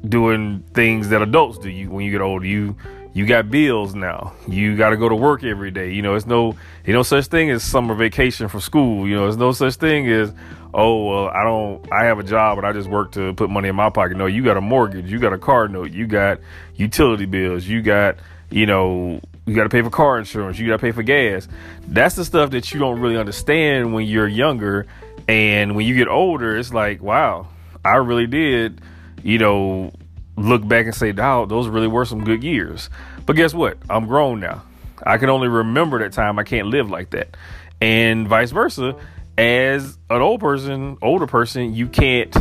doing 0.09 0.64
things 0.75 1.09
that 1.09 1.23
adults 1.23 1.59
do 1.59 1.71
you 1.71 1.91
when 1.91 2.05
you 2.05 2.11
get 2.11 2.21
older. 2.21 2.47
You 2.47 2.77
you 3.19 3.27
got 3.27 3.51
bills 3.51 3.97
now. 3.97 4.33
You 4.47 4.77
got 4.77 4.91
to 4.91 4.97
go 4.97 5.09
to 5.09 5.17
work 5.17 5.43
every 5.43 5.73
day. 5.73 5.93
You 5.93 6.03
know, 6.03 6.15
it's 6.15 6.25
no 6.25 6.55
you 6.87 6.93
know 6.93 7.03
such 7.03 7.27
thing 7.27 7.51
as 7.51 7.65
summer 7.65 7.97
vacation 7.97 8.47
from 8.47 8.61
school. 8.61 9.09
You 9.09 9.17
know, 9.17 9.23
there's 9.23 9.37
no 9.37 9.51
such 9.51 9.75
thing 9.75 10.09
as 10.09 10.33
oh 10.73 11.05
well 11.05 11.27
I 11.27 11.43
don't 11.43 11.93
I 11.93 12.05
have 12.05 12.21
a 12.21 12.23
job 12.23 12.59
but 12.59 12.65
I 12.65 12.73
just 12.73 12.89
work 12.89 13.11
to 13.13 13.35
put 13.35 13.51
money 13.51 13.69
in 13.69 13.75
my 13.75 13.91
pocket. 13.91 14.17
No, 14.17 14.27
you 14.27 14.45
got 14.45 14.57
a 14.57 14.61
mortgage, 14.61 15.11
you 15.11 15.19
got 15.19 15.33
a 15.33 15.39
car 15.39 15.67
note, 15.67 15.91
you 15.91 16.07
got 16.07 16.39
utility 16.77 17.27
bills, 17.27 17.67
you 17.67 17.83
got 17.83 18.19
you 18.51 18.67
know 18.67 19.21
you 19.47 19.55
got 19.57 19.65
to 19.65 19.69
pay 19.69 19.83
for 19.83 19.91
car 19.91 20.21
insurance, 20.21 20.57
you 20.57 20.69
got 20.69 20.75
to 20.75 20.81
pay 20.81 20.93
for 20.93 21.03
gas. 21.03 21.49
That's 21.89 22.15
the 22.15 22.25
stuff 22.25 22.51
that 22.51 22.73
you 22.73 22.79
don't 22.79 23.01
really 23.01 23.17
understand 23.17 23.93
when 23.93 24.07
you're 24.07 24.29
younger, 24.29 24.87
and 25.27 25.75
when 25.75 25.87
you 25.87 25.97
get 25.97 26.07
older, 26.07 26.57
it's 26.57 26.73
like 26.73 27.03
wow, 27.03 27.49
I 27.85 27.97
really 27.97 28.29
did, 28.29 28.81
you 29.25 29.39
know, 29.39 29.93
look 30.38 30.66
back 30.66 30.87
and 30.87 30.94
say, 30.94 31.12
wow, 31.12 31.44
those 31.44 31.68
really 31.68 31.88
were 31.88 32.05
some 32.05 32.24
good 32.24 32.42
years. 32.42 32.90
But 33.27 33.37
guess 33.37 33.53
what? 33.53 33.79
I'm 33.90 34.07
grown 34.07 34.40
now. 34.40 34.62
I 35.05 35.18
can 35.18 35.29
only 35.29 35.48
remember 35.48 35.98
that 36.01 36.12
time. 36.12 36.38
I 36.38 36.44
can't 36.44 36.68
live 36.68 36.90
like 36.90 37.11
that, 37.11 37.37
and 37.81 38.27
vice 38.27 38.51
versa 38.51 38.96
as 39.38 39.96
an 40.11 40.20
old 40.20 40.40
person, 40.40 40.98
older 41.01 41.29
person, 41.29 41.72
you 41.72 41.87
can't 41.87 42.37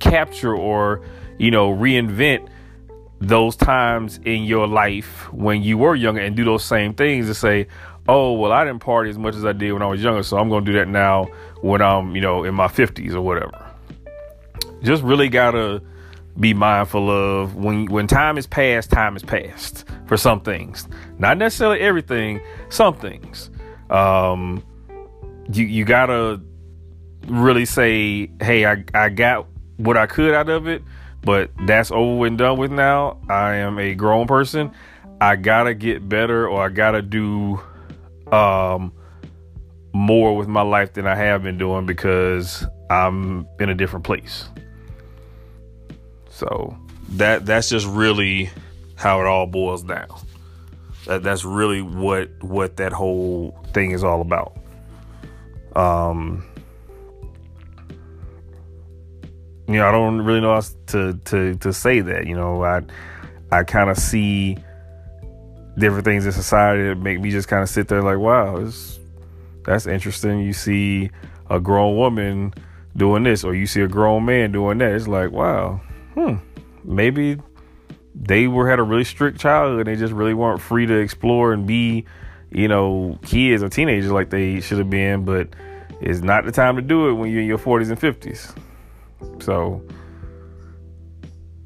capture 0.00 0.54
or, 0.54 1.02
you 1.38 1.52
know, 1.52 1.72
reinvent 1.72 2.48
those 3.20 3.54
times 3.54 4.18
in 4.24 4.42
your 4.42 4.66
life 4.66 5.32
when 5.32 5.62
you 5.62 5.78
were 5.78 5.94
younger 5.94 6.20
and 6.20 6.34
do 6.34 6.44
those 6.44 6.64
same 6.64 6.94
things 6.94 7.26
to 7.26 7.34
say, 7.34 7.68
oh, 8.08 8.32
well, 8.32 8.50
I 8.50 8.64
didn't 8.64 8.80
party 8.80 9.08
as 9.08 9.18
much 9.18 9.36
as 9.36 9.44
I 9.44 9.52
did 9.52 9.72
when 9.72 9.82
I 9.82 9.86
was 9.86 10.02
younger, 10.02 10.24
so 10.24 10.36
I'm 10.36 10.48
going 10.48 10.64
to 10.64 10.72
do 10.72 10.78
that 10.78 10.88
now 10.88 11.26
when 11.60 11.80
I'm, 11.80 12.16
you 12.16 12.20
know, 12.20 12.42
in 12.42 12.54
my 12.56 12.66
50s 12.66 13.14
or 13.14 13.20
whatever. 13.20 13.70
Just 14.82 15.04
really 15.04 15.28
got 15.28 15.52
to 15.52 15.80
be 16.38 16.54
mindful 16.54 17.10
of 17.10 17.56
when 17.56 17.86
when 17.86 18.06
time 18.06 18.38
is 18.38 18.46
past, 18.46 18.90
time 18.90 19.16
is 19.16 19.22
past 19.22 19.84
for 20.06 20.16
some 20.16 20.40
things. 20.40 20.88
Not 21.18 21.38
necessarily 21.38 21.80
everything, 21.80 22.40
some 22.68 22.94
things. 22.94 23.50
Um, 23.90 24.62
you 25.52 25.66
you 25.66 25.84
gotta 25.84 26.40
really 27.26 27.64
say, 27.64 28.30
hey, 28.40 28.66
I 28.66 28.84
I 28.94 29.08
got 29.08 29.46
what 29.76 29.96
I 29.96 30.06
could 30.06 30.34
out 30.34 30.48
of 30.48 30.68
it, 30.68 30.82
but 31.22 31.50
that's 31.66 31.90
over 31.90 32.26
and 32.26 32.38
done 32.38 32.58
with 32.58 32.70
now. 32.70 33.18
I 33.28 33.56
am 33.56 33.78
a 33.78 33.94
grown 33.94 34.26
person. 34.26 34.70
I 35.20 35.36
gotta 35.36 35.74
get 35.74 36.08
better, 36.08 36.48
or 36.48 36.64
I 36.64 36.68
gotta 36.68 37.02
do 37.02 37.60
um 38.32 38.92
more 39.92 40.36
with 40.36 40.46
my 40.46 40.62
life 40.62 40.92
than 40.92 41.06
I 41.06 41.16
have 41.16 41.42
been 41.42 41.58
doing 41.58 41.84
because 41.84 42.64
I'm 42.90 43.46
in 43.58 43.68
a 43.68 43.74
different 43.74 44.04
place. 44.04 44.48
So 46.40 46.74
that 47.10 47.44
that's 47.44 47.68
just 47.68 47.86
really 47.86 48.48
how 48.94 49.20
it 49.20 49.26
all 49.26 49.46
boils 49.46 49.82
down. 49.82 50.08
That 51.04 51.22
that's 51.22 51.44
really 51.44 51.82
what 51.82 52.30
what 52.42 52.78
that 52.78 52.94
whole 52.94 53.58
thing 53.74 53.90
is 53.90 54.02
all 54.02 54.22
about. 54.22 54.56
Um, 55.76 56.42
you 59.68 59.74
know, 59.74 59.86
I 59.86 59.92
don't 59.92 60.22
really 60.22 60.40
know 60.40 60.54
how 60.54 60.62
to 60.86 61.12
to 61.26 61.56
to 61.56 61.72
say 61.74 62.00
that. 62.00 62.26
You 62.26 62.36
know, 62.36 62.64
I 62.64 62.80
I 63.52 63.62
kind 63.62 63.90
of 63.90 63.98
see 63.98 64.56
different 65.76 66.06
things 66.06 66.24
in 66.24 66.32
society 66.32 66.84
that 66.84 66.96
make 66.96 67.20
me 67.20 67.30
just 67.30 67.48
kind 67.48 67.62
of 67.62 67.68
sit 67.68 67.88
there 67.88 68.02
like, 68.02 68.18
wow, 68.18 68.66
that's 69.64 69.86
interesting. 69.86 70.40
You 70.40 70.54
see 70.54 71.10
a 71.50 71.60
grown 71.60 71.98
woman 71.98 72.54
doing 72.96 73.24
this, 73.24 73.44
or 73.44 73.54
you 73.54 73.66
see 73.66 73.82
a 73.82 73.88
grown 73.88 74.24
man 74.24 74.52
doing 74.52 74.78
that. 74.78 74.92
It's 74.92 75.06
like, 75.06 75.32
wow, 75.32 75.82
hmm, 76.20 76.36
maybe 76.84 77.38
they 78.14 78.46
were 78.46 78.68
had 78.68 78.78
a 78.78 78.82
really 78.82 79.04
strict 79.04 79.40
childhood 79.40 79.86
and 79.86 79.96
they 79.96 79.98
just 79.98 80.12
really 80.12 80.34
weren't 80.34 80.60
free 80.60 80.86
to 80.86 80.94
explore 80.94 81.52
and 81.52 81.66
be, 81.66 82.04
you 82.50 82.68
know, 82.68 83.18
kids 83.22 83.62
or 83.62 83.68
teenagers 83.68 84.10
like 84.10 84.30
they 84.30 84.60
should 84.60 84.78
have 84.78 84.90
been. 84.90 85.24
But 85.24 85.48
it's 86.00 86.20
not 86.20 86.44
the 86.44 86.52
time 86.52 86.76
to 86.76 86.82
do 86.82 87.08
it 87.08 87.14
when 87.14 87.30
you're 87.30 87.40
in 87.40 87.46
your 87.46 87.58
40s 87.58 87.90
and 87.90 88.00
50s. 88.00 89.42
So, 89.42 89.82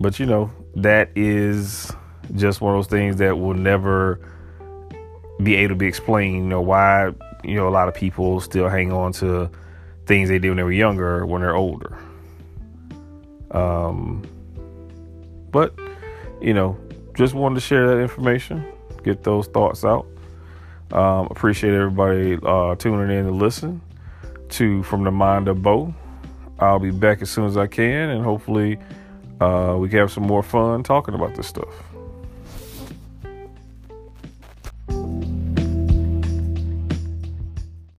but 0.01 0.19
you 0.19 0.27
know, 0.27 0.51
that 0.77 1.11
is 1.17 1.93
just 2.35 2.61
one 2.61 2.75
of 2.75 2.79
those 2.79 2.91
things 2.91 3.17
that 3.17 3.39
will 3.39 3.55
never 3.55 4.21
be 5.43 5.57
able 5.57 5.75
to 5.75 5.79
be 5.79 5.87
explained. 5.87 6.37
You 6.37 6.43
know, 6.43 6.61
why, 6.61 7.13
you 7.43 7.55
know, 7.55 7.69
a 7.69 7.71
lot 7.71 7.89
of 7.89 7.95
people 7.95 8.41
still 8.41 8.69
hang 8.69 8.93
on 8.93 9.13
to 9.15 9.51
things 10.07 10.29
they 10.29 10.39
did 10.39 10.49
when 10.49 10.59
they 10.59 10.63
were 10.63 10.73
younger 10.73 11.25
when 11.27 11.43
they're 11.43 11.57
older. 11.57 11.99
Um, 13.51 14.25
but, 15.55 15.73
you 16.41 16.53
know, 16.53 16.77
just 17.15 17.33
wanted 17.33 17.55
to 17.55 17.61
share 17.61 17.87
that 17.87 18.03
information, 18.03 18.67
get 19.05 19.23
those 19.23 19.47
thoughts 19.47 19.85
out. 19.85 20.05
Um, 20.91 21.29
appreciate 21.31 21.73
everybody 21.75 22.37
uh, 22.43 22.75
tuning 22.75 23.17
in 23.17 23.27
to 23.27 23.31
listen 23.31 23.81
to 24.49 24.83
From 24.83 25.05
the 25.05 25.13
Mind 25.13 25.47
of 25.47 25.63
Bo. 25.63 25.95
I'll 26.59 26.81
be 26.81 26.91
back 26.91 27.23
as 27.23 27.31
soon 27.31 27.47
as 27.47 27.57
I 27.57 27.69
can, 27.69 28.11
and 28.11 28.25
hopefully, 28.25 28.81
uh, 29.41 29.77
we 29.79 29.89
can 29.89 30.01
have 30.01 30.11
some 30.11 30.25
more 30.25 30.43
fun 30.43 30.83
talking 30.83 31.15
about 31.15 31.37
this 31.37 31.47
stuff. 31.47 31.84